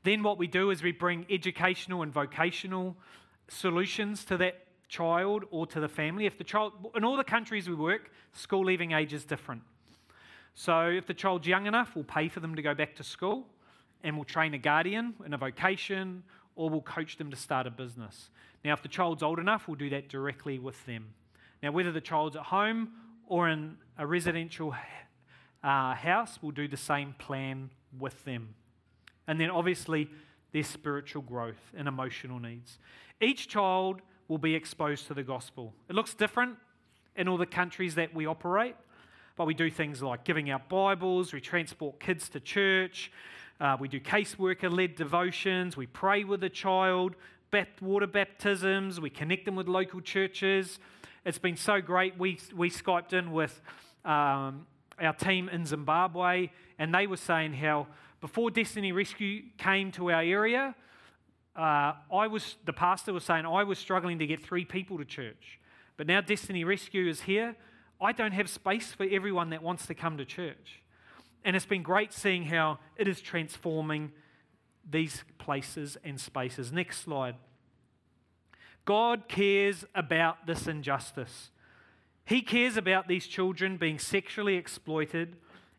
Then, 0.07 0.23
what 0.23 0.37
we 0.37 0.47
do 0.47 0.69
is 0.69 0.81
we 0.81 0.93
bring 0.93 1.25
educational 1.29 2.01
and 2.01 2.13
vocational 2.13 2.95
solutions 3.49 4.23
to 4.23 4.37
that 4.37 4.65
child 4.87 5.43
or 5.51 5.67
to 5.67 5.81
the 5.81 5.89
family. 5.89 6.25
If 6.25 6.37
the 6.37 6.45
child, 6.45 6.71
in 6.95 7.03
all 7.03 7.17
the 7.17 7.25
countries 7.25 7.67
we 7.67 7.75
work, 7.75 8.09
school 8.31 8.63
leaving 8.63 8.93
age 8.93 9.11
is 9.11 9.25
different. 9.25 9.63
So 10.55 10.87
if 10.87 11.07
the 11.07 11.13
child's 11.13 11.45
young 11.45 11.65
enough, 11.65 11.93
we'll 11.93 12.05
pay 12.05 12.29
for 12.29 12.39
them 12.39 12.55
to 12.55 12.61
go 12.61 12.73
back 12.73 12.95
to 12.95 13.03
school 13.03 13.47
and 14.01 14.15
we'll 14.15 14.23
train 14.23 14.53
a 14.53 14.57
guardian 14.57 15.13
in 15.25 15.33
a 15.33 15.37
vocation 15.37 16.23
or 16.55 16.69
we'll 16.69 16.79
coach 16.79 17.17
them 17.17 17.29
to 17.29 17.35
start 17.35 17.67
a 17.67 17.69
business. 17.69 18.29
Now, 18.63 18.71
if 18.71 18.81
the 18.81 18.87
child's 18.87 19.23
old 19.23 19.39
enough, 19.39 19.67
we'll 19.67 19.75
do 19.75 19.89
that 19.89 20.07
directly 20.07 20.57
with 20.57 20.85
them. 20.85 21.07
Now, 21.61 21.73
whether 21.73 21.91
the 21.91 21.99
child's 21.99 22.37
at 22.37 22.43
home 22.43 22.93
or 23.27 23.49
in 23.49 23.75
a 23.97 24.07
residential 24.07 24.73
uh, 25.65 25.95
house, 25.95 26.39
we'll 26.41 26.53
do 26.53 26.69
the 26.69 26.77
same 26.77 27.13
plan 27.19 27.71
with 27.99 28.23
them. 28.23 28.55
And 29.27 29.39
then 29.39 29.49
obviously, 29.49 30.09
their 30.53 30.63
spiritual 30.63 31.21
growth 31.21 31.71
and 31.75 31.87
emotional 31.87 32.39
needs. 32.39 32.79
Each 33.21 33.47
child 33.47 34.01
will 34.27 34.37
be 34.37 34.55
exposed 34.55 35.07
to 35.07 35.13
the 35.13 35.23
gospel. 35.23 35.73
It 35.89 35.95
looks 35.95 36.13
different 36.13 36.57
in 37.15 37.27
all 37.27 37.37
the 37.37 37.45
countries 37.45 37.95
that 37.95 38.13
we 38.13 38.25
operate. 38.25 38.75
But 39.35 39.45
we 39.45 39.53
do 39.53 39.69
things 39.69 40.01
like 40.01 40.23
giving 40.23 40.49
out 40.49 40.67
Bibles, 40.67 41.31
we 41.31 41.39
transport 41.39 41.99
kids 41.99 42.27
to 42.29 42.39
church, 42.39 43.11
uh, 43.59 43.77
we 43.79 43.87
do 43.87 43.99
caseworker 43.99 44.71
led 44.71 44.95
devotions, 44.95 45.77
we 45.77 45.85
pray 45.85 46.23
with 46.23 46.41
the 46.41 46.49
child, 46.49 47.15
water 47.79 48.07
baptisms, 48.07 48.99
we 48.99 49.11
connect 49.11 49.45
them 49.45 49.55
with 49.55 49.67
local 49.67 50.01
churches. 50.01 50.79
It's 51.23 51.37
been 51.37 51.55
so 51.55 51.81
great. 51.81 52.17
We, 52.17 52.39
we 52.55 52.69
Skyped 52.69 53.13
in 53.13 53.31
with 53.31 53.61
um, 54.03 54.65
our 54.99 55.13
team 55.17 55.49
in 55.49 55.65
Zimbabwe, 55.65 56.49
and 56.79 56.93
they 56.93 57.05
were 57.05 57.17
saying 57.17 57.53
how 57.53 57.87
before 58.19 58.49
Destiny 58.49 58.91
Rescue 58.91 59.43
came 59.57 59.91
to 59.93 60.11
our 60.11 60.21
area, 60.21 60.75
uh, 61.55 61.93
I 62.13 62.27
was 62.27 62.55
the 62.65 62.73
pastor 62.73 63.13
was 63.13 63.23
saying 63.23 63.45
I 63.45 63.63
was 63.63 63.79
struggling 63.79 64.19
to 64.19 64.27
get 64.27 64.43
three 64.43 64.65
people 64.65 64.97
to 64.97 65.05
church, 65.05 65.59
but 65.97 66.07
now 66.07 66.21
Destiny 66.21 66.63
Rescue 66.63 67.07
is 67.07 67.21
here. 67.21 67.55
I 67.99 68.11
don't 68.11 68.33
have 68.33 68.49
space 68.49 68.93
for 68.93 69.07
everyone 69.09 69.49
that 69.49 69.63
wants 69.63 69.87
to 69.87 69.95
come 69.95 70.17
to 70.17 70.25
church. 70.25 70.83
And 71.43 71.55
it's 71.55 71.65
been 71.65 71.81
great 71.81 72.13
seeing 72.13 72.43
how 72.43 72.77
it 72.95 73.07
is 73.07 73.21
transforming 73.21 74.11
these 74.89 75.23
places 75.39 75.97
and 76.03 76.19
spaces. 76.19 76.71
Next 76.71 76.99
slide. 76.99 77.35
God 78.85 79.27
cares 79.27 79.83
about 79.95 80.45
this 80.45 80.67
injustice. 80.67 81.49
He 82.25 82.41
cares 82.41 82.77
about 82.77 83.07
these 83.07 83.27
children 83.27 83.77
being 83.77 83.99
sexually 83.99 84.55
exploited 84.55 85.35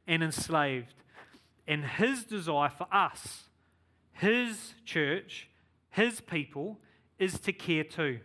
and 0.07 0.23
enslaved. 0.23 0.95
And 1.69 1.85
His 1.85 2.25
desire 2.25 2.71
for 2.71 2.89
us, 2.91 3.45
His 4.13 4.73
church, 4.87 5.49
His 5.91 6.21
people, 6.23 6.81
is 7.19 7.39
to 7.41 7.53
care 7.53 7.85
too. 7.85 8.21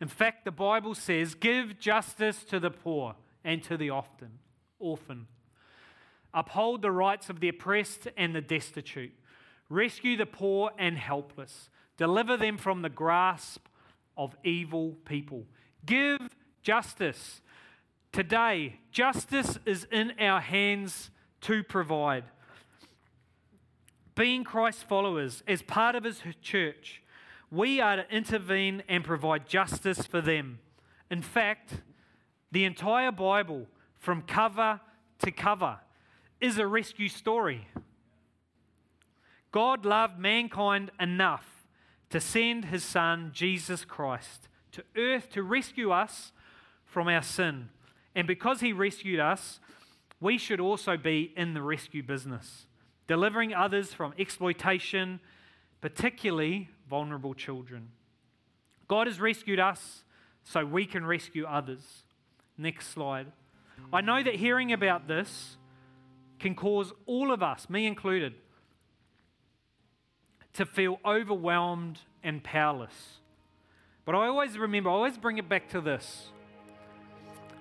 In 0.00 0.08
fact, 0.08 0.44
the 0.44 0.50
Bible 0.50 0.94
says, 0.94 1.34
Give 1.34 1.80
justice 1.80 2.44
to 2.44 2.60
the 2.60 2.70
poor 2.70 3.16
and 3.42 3.62
to 3.64 3.78
the 3.78 3.88
often, 3.88 4.38
orphan. 4.78 5.26
Uphold 6.34 6.82
the 6.82 6.90
rights 6.90 7.30
of 7.30 7.40
the 7.40 7.48
oppressed 7.48 8.08
and 8.16 8.34
the 8.34 8.40
destitute. 8.42 9.12
Rescue 9.70 10.16
the 10.16 10.26
poor 10.26 10.72
and 10.78 10.98
helpless. 10.98 11.70
Deliver 11.96 12.36
them 12.36 12.58
from 12.58 12.82
the 12.82 12.90
grasp 12.90 13.66
of 14.16 14.36
evil 14.44 14.96
people. 15.06 15.46
Give 15.86 16.20
justice. 16.62 17.40
Today, 18.12 18.80
justice 18.90 19.58
is 19.64 19.86
in 19.90 20.12
our 20.20 20.40
hands 20.40 21.10
to 21.44 21.62
provide. 21.62 22.24
Being 24.14 24.44
Christ's 24.44 24.82
followers, 24.82 25.42
as 25.46 25.62
part 25.62 25.94
of 25.94 26.04
his 26.04 26.20
church, 26.40 27.02
we 27.50 27.80
are 27.80 27.96
to 27.96 28.10
intervene 28.14 28.82
and 28.88 29.04
provide 29.04 29.48
justice 29.48 30.06
for 30.06 30.20
them. 30.20 30.58
In 31.10 31.22
fact, 31.22 31.82
the 32.52 32.64
entire 32.64 33.12
Bible, 33.12 33.66
from 33.98 34.22
cover 34.22 34.80
to 35.20 35.30
cover, 35.30 35.80
is 36.40 36.58
a 36.58 36.66
rescue 36.66 37.08
story. 37.08 37.68
God 39.50 39.84
loved 39.84 40.18
mankind 40.18 40.90
enough 40.98 41.66
to 42.10 42.20
send 42.20 42.66
his 42.66 42.84
son, 42.84 43.30
Jesus 43.32 43.84
Christ, 43.84 44.48
to 44.72 44.84
earth 44.96 45.30
to 45.30 45.42
rescue 45.42 45.90
us 45.90 46.32
from 46.84 47.08
our 47.08 47.22
sin. 47.22 47.68
And 48.14 48.26
because 48.26 48.60
he 48.60 48.72
rescued 48.72 49.20
us, 49.20 49.60
we 50.24 50.38
should 50.38 50.58
also 50.58 50.96
be 50.96 51.34
in 51.36 51.52
the 51.52 51.60
rescue 51.60 52.02
business, 52.02 52.64
delivering 53.06 53.52
others 53.52 53.92
from 53.92 54.14
exploitation, 54.18 55.20
particularly 55.82 56.70
vulnerable 56.88 57.34
children. 57.34 57.90
God 58.88 59.06
has 59.06 59.20
rescued 59.20 59.60
us 59.60 60.02
so 60.42 60.64
we 60.64 60.86
can 60.86 61.04
rescue 61.04 61.44
others. 61.44 62.04
Next 62.56 62.88
slide. 62.88 63.26
I 63.92 64.00
know 64.00 64.22
that 64.22 64.36
hearing 64.36 64.72
about 64.72 65.08
this 65.08 65.58
can 66.38 66.54
cause 66.54 66.90
all 67.04 67.30
of 67.30 67.42
us, 67.42 67.68
me 67.68 67.86
included, 67.86 68.32
to 70.54 70.64
feel 70.64 71.00
overwhelmed 71.04 71.98
and 72.22 72.42
powerless. 72.42 73.18
But 74.06 74.14
I 74.14 74.28
always 74.28 74.56
remember, 74.56 74.88
I 74.88 74.94
always 74.94 75.18
bring 75.18 75.36
it 75.36 75.50
back 75.50 75.68
to 75.70 75.82
this. 75.82 76.28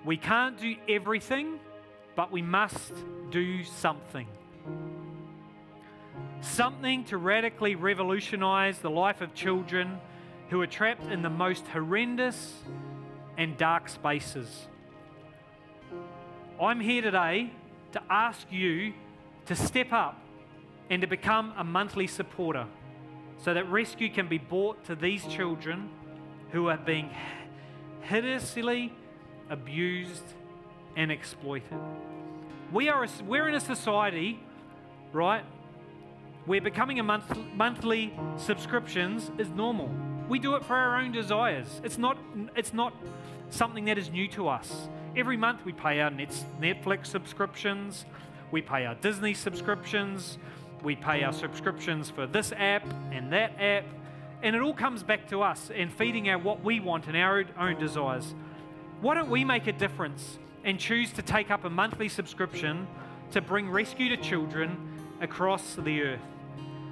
We 0.06 0.16
can't 0.16 0.58
do 0.58 0.76
everything, 0.88 1.60
but 2.16 2.32
we 2.32 2.42
must 2.42 2.94
do 3.32 3.64
something 3.64 4.28
something 6.44 7.06
to 7.06 7.18
radically 7.18 7.76
revolutionize 7.76 8.80
the 8.80 8.90
life 8.90 9.22
of 9.22 9.34
children 9.34 10.00
who 10.50 10.62
are 10.62 10.68
trapped 10.68 11.10
in 11.10 11.22
the 11.22 11.30
most 11.30 11.66
horrendous 11.68 12.54
and 13.38 13.58
dark 13.58 13.90
spaces. 13.90 14.68
I'm 16.62 16.80
here 16.80 17.02
today 17.02 17.52
to 17.94 18.02
ask 18.10 18.52
you 18.52 18.94
to 19.46 19.56
step 19.56 19.92
up 19.92 20.20
and 20.90 21.02
to 21.02 21.08
become 21.08 21.54
a 21.58 21.64
monthly 21.64 22.08
supporter 22.08 22.68
so 23.38 23.54
that 23.54 23.70
rescue 23.70 24.10
can 24.10 24.28
be 24.28 24.38
brought 24.38 24.84
to 24.86 24.96
these 24.96 25.26
children 25.26 25.90
who 26.52 26.68
are 26.68 26.78
being 26.78 27.10
hideously 28.02 28.94
abused 29.50 30.24
and 30.96 31.12
exploited. 31.12 31.78
We 32.72 32.90
are 32.90 33.04
a, 33.04 33.10
we're 33.28 33.48
in 33.48 33.56
a 33.56 33.60
society, 33.60 34.40
right, 35.12 35.44
where 36.46 36.62
becoming 36.62 37.00
a 37.00 37.04
month, 37.04 37.38
monthly 37.56 38.14
subscriptions 38.38 39.32
is 39.38 39.50
normal. 39.50 39.90
We 40.28 40.40
do 40.40 40.56
it 40.56 40.66
for 40.66 40.76
our 40.76 40.98
own 40.98 41.12
desires. 41.12 41.82
It's 41.84 41.98
not, 41.98 42.18
it's 42.56 42.74
not 42.74 42.94
something 43.50 43.86
that 43.86 43.98
is 43.98 44.10
new 44.10 44.28
to 44.30 44.48
us. 44.48 44.90
Every 45.16 45.38
month 45.38 45.64
we 45.64 45.74
pay 45.74 46.00
our 46.02 46.10
Netflix 46.10 47.08
subscriptions, 47.08 48.06
we 48.52 48.62
pay 48.62 48.86
our 48.86 48.96
Disney 48.96 49.34
subscriptions, 49.34 50.38
we 50.82 50.96
pay 50.96 51.24
our 51.24 51.34
subscriptions 51.34 52.10
for 52.10 52.26
this 52.26 52.52
app 52.54 52.86
and 53.12 53.32
that 53.32 53.60
app, 53.60 53.86
and 54.42 54.56
it 54.56 54.62
all 54.62 54.74
comes 54.74 55.04
back 55.04 55.28
to 55.30 55.42
us 55.42 55.72
and 55.74 55.94
feeding 55.94 56.30
our 56.30 56.38
what 56.38 56.64
we 56.64 56.80
want 56.80 57.08
and 57.08 57.16
our 57.16 57.46
own 57.58 57.80
desires. 57.80 58.34
Why 59.02 59.14
don't 59.14 59.30
we 59.30 59.46
make 59.46 59.68
a 59.68 59.72
difference 59.72 60.40
and 60.64 60.80
choose 60.80 61.12
to 61.14 61.22
take 61.22 61.52
up 61.52 61.66
a 61.66 61.70
monthly 61.70 62.10
subscription 62.10 62.88
to 63.32 63.42
bring 63.42 63.70
rescue 63.70 64.10
to 64.10 64.18
children 64.18 64.78
across 65.22 65.76
the 65.76 66.02
earth? 66.02 66.22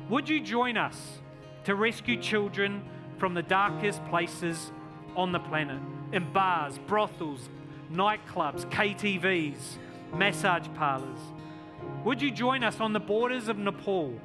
Would 0.09 0.27
you 0.27 0.41
join 0.41 0.77
us 0.77 1.19
to 1.63 1.75
rescue 1.75 2.21
children 2.21 2.83
from 3.17 3.33
the 3.33 3.43
darkest 3.43 4.03
places 4.05 4.71
on 5.15 5.31
the 5.31 5.39
planet? 5.39 5.79
In 6.11 6.31
bars, 6.33 6.77
brothels, 6.79 7.47
nightclubs, 7.91 8.65
KTVs, 8.69 9.77
massage 10.13 10.67
parlors. 10.75 11.19
Would 12.03 12.21
you 12.21 12.31
join 12.31 12.63
us 12.63 12.79
on 12.79 12.93
the 12.93 12.99
borders 12.99 13.47
of 13.47 13.57
Nepal, 13.57 14.19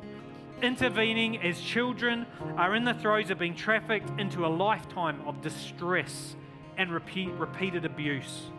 intervening 0.63 1.39
as 1.43 1.61
children 1.61 2.27
are 2.57 2.75
in 2.75 2.85
the 2.85 2.95
throes 2.95 3.31
of 3.31 3.39
being 3.39 3.55
trafficked 3.55 4.19
into 4.19 4.47
a 4.47 4.49
lifetime 4.49 5.21
of 5.27 5.43
distress 5.43 6.35
and 6.77 6.93
repeat, 6.93 7.31
repeated 7.33 7.85
abuse? 7.85 8.51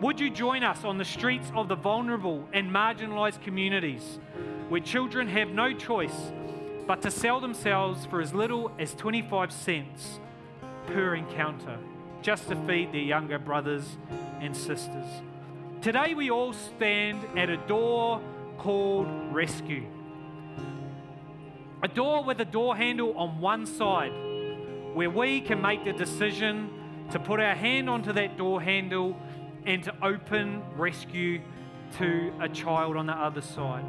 Would 0.00 0.20
you 0.20 0.30
join 0.30 0.62
us 0.62 0.84
on 0.84 0.98
the 0.98 1.04
streets 1.04 1.50
of 1.54 1.68
the 1.68 1.74
vulnerable 1.74 2.48
and 2.52 2.70
marginalised 2.70 3.42
communities 3.42 4.20
where 4.68 4.80
children 4.80 5.26
have 5.28 5.48
no 5.48 5.72
choice 5.72 6.32
but 6.86 7.02
to 7.02 7.10
sell 7.10 7.40
themselves 7.40 8.06
for 8.06 8.20
as 8.20 8.32
little 8.32 8.70
as 8.78 8.94
25 8.94 9.52
cents 9.52 10.20
per 10.86 11.14
encounter 11.14 11.78
just 12.22 12.48
to 12.48 12.56
feed 12.66 12.92
their 12.92 13.00
younger 13.00 13.38
brothers 13.38 13.98
and 14.40 14.56
sisters? 14.56 15.06
Today, 15.82 16.14
we 16.14 16.30
all 16.30 16.52
stand 16.52 17.24
at 17.36 17.50
a 17.50 17.56
door 17.56 18.20
called 18.58 19.06
rescue. 19.32 19.86
A 21.82 21.88
door 21.88 22.24
with 22.24 22.40
a 22.40 22.44
door 22.44 22.76
handle 22.76 23.16
on 23.16 23.40
one 23.40 23.64
side, 23.64 24.12
where 24.94 25.10
we 25.10 25.40
can 25.40 25.62
make 25.62 25.84
the 25.84 25.92
decision 25.92 26.70
to 27.12 27.18
put 27.18 27.38
our 27.40 27.54
hand 27.54 27.88
onto 27.88 28.12
that 28.12 28.36
door 28.36 28.60
handle 28.60 29.16
and 29.66 29.82
to 29.84 29.94
open 30.02 30.62
rescue 30.76 31.40
to 31.98 32.32
a 32.40 32.48
child 32.48 32.96
on 32.96 33.06
the 33.06 33.12
other 33.12 33.40
side. 33.40 33.84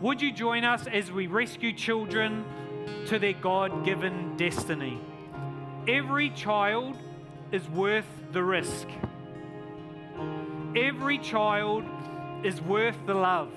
Would 0.00 0.20
you 0.20 0.32
join 0.32 0.64
us 0.64 0.86
as 0.86 1.10
we 1.10 1.26
rescue 1.26 1.72
children 1.72 2.44
to 3.06 3.18
their 3.18 3.32
God 3.32 3.84
given 3.84 4.36
destiny? 4.36 5.00
Every 5.86 6.30
child 6.30 6.96
is 7.52 7.68
worth 7.68 8.06
the 8.32 8.42
risk. 8.42 8.88
Every 10.76 11.18
child 11.18 11.84
is 12.42 12.60
worth 12.60 12.96
the 13.06 13.14
love. 13.14 13.52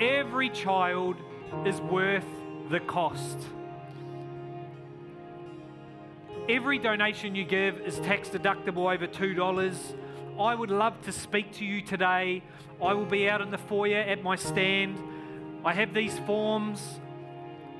Every 0.00 0.50
child 0.50 1.16
is 1.64 1.80
worth 1.80 2.26
the 2.70 2.80
cost. 2.80 3.38
Every 6.46 6.78
donation 6.78 7.34
you 7.34 7.44
give 7.44 7.78
is 7.80 7.98
tax 8.00 8.28
deductible 8.28 8.92
over 8.92 9.06
$2. 9.06 9.94
I 10.38 10.54
would 10.54 10.70
love 10.70 11.00
to 11.04 11.12
speak 11.12 11.52
to 11.52 11.64
you 11.64 11.80
today. 11.80 12.42
I 12.82 12.92
will 12.92 13.06
be 13.06 13.30
out 13.30 13.40
in 13.40 13.50
the 13.50 13.56
foyer 13.56 14.00
at 14.00 14.22
my 14.22 14.36
stand. 14.36 15.02
I 15.64 15.72
have 15.72 15.94
these 15.94 16.18
forms. 16.20 17.00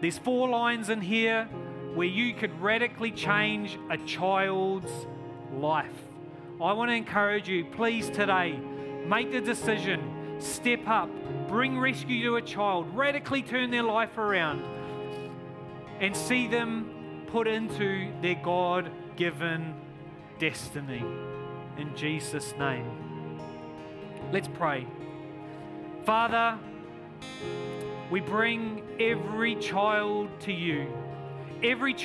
There's 0.01 0.17
four 0.17 0.49
lines 0.49 0.89
in 0.89 1.03
here 1.03 1.45
where 1.93 2.07
you 2.07 2.33
could 2.33 2.59
radically 2.59 3.11
change 3.11 3.79
a 3.91 3.99
child's 3.99 4.91
life. 5.53 6.03
I 6.59 6.73
want 6.73 6.91
to 6.91 6.95
encourage 6.95 7.51
you, 7.51 7.67
please, 7.67 8.09
today, 8.09 8.59
make 9.07 9.31
the 9.31 9.43
decision, 9.43 10.37
step 10.39 10.89
up, 10.89 11.11
bring 11.49 11.79
rescue 11.79 12.23
to 12.31 12.37
a 12.37 12.43
child, 12.43 12.87
radically 12.97 13.43
turn 13.43 13.71
their 13.71 13.83
life 13.83 14.17
around, 14.17 14.65
and 16.01 16.17
see 16.17 16.47
them 16.49 16.94
put 17.35 17.49
into 17.49 18.13
their 18.23 18.37
God 18.37 18.89
given 19.17 19.75
destiny. 20.39 21.05
In 21.77 21.91
Jesus' 21.97 22.55
name. 22.61 23.41
Let's 24.31 24.47
pray. 24.47 24.87
Father, 26.07 26.57
we 28.09 28.21
bring 28.21 28.85
every 29.01 29.57
child 29.57 30.29
to 30.43 30.53
you. 30.53 30.87
Every 31.65 31.93
child 31.93 32.01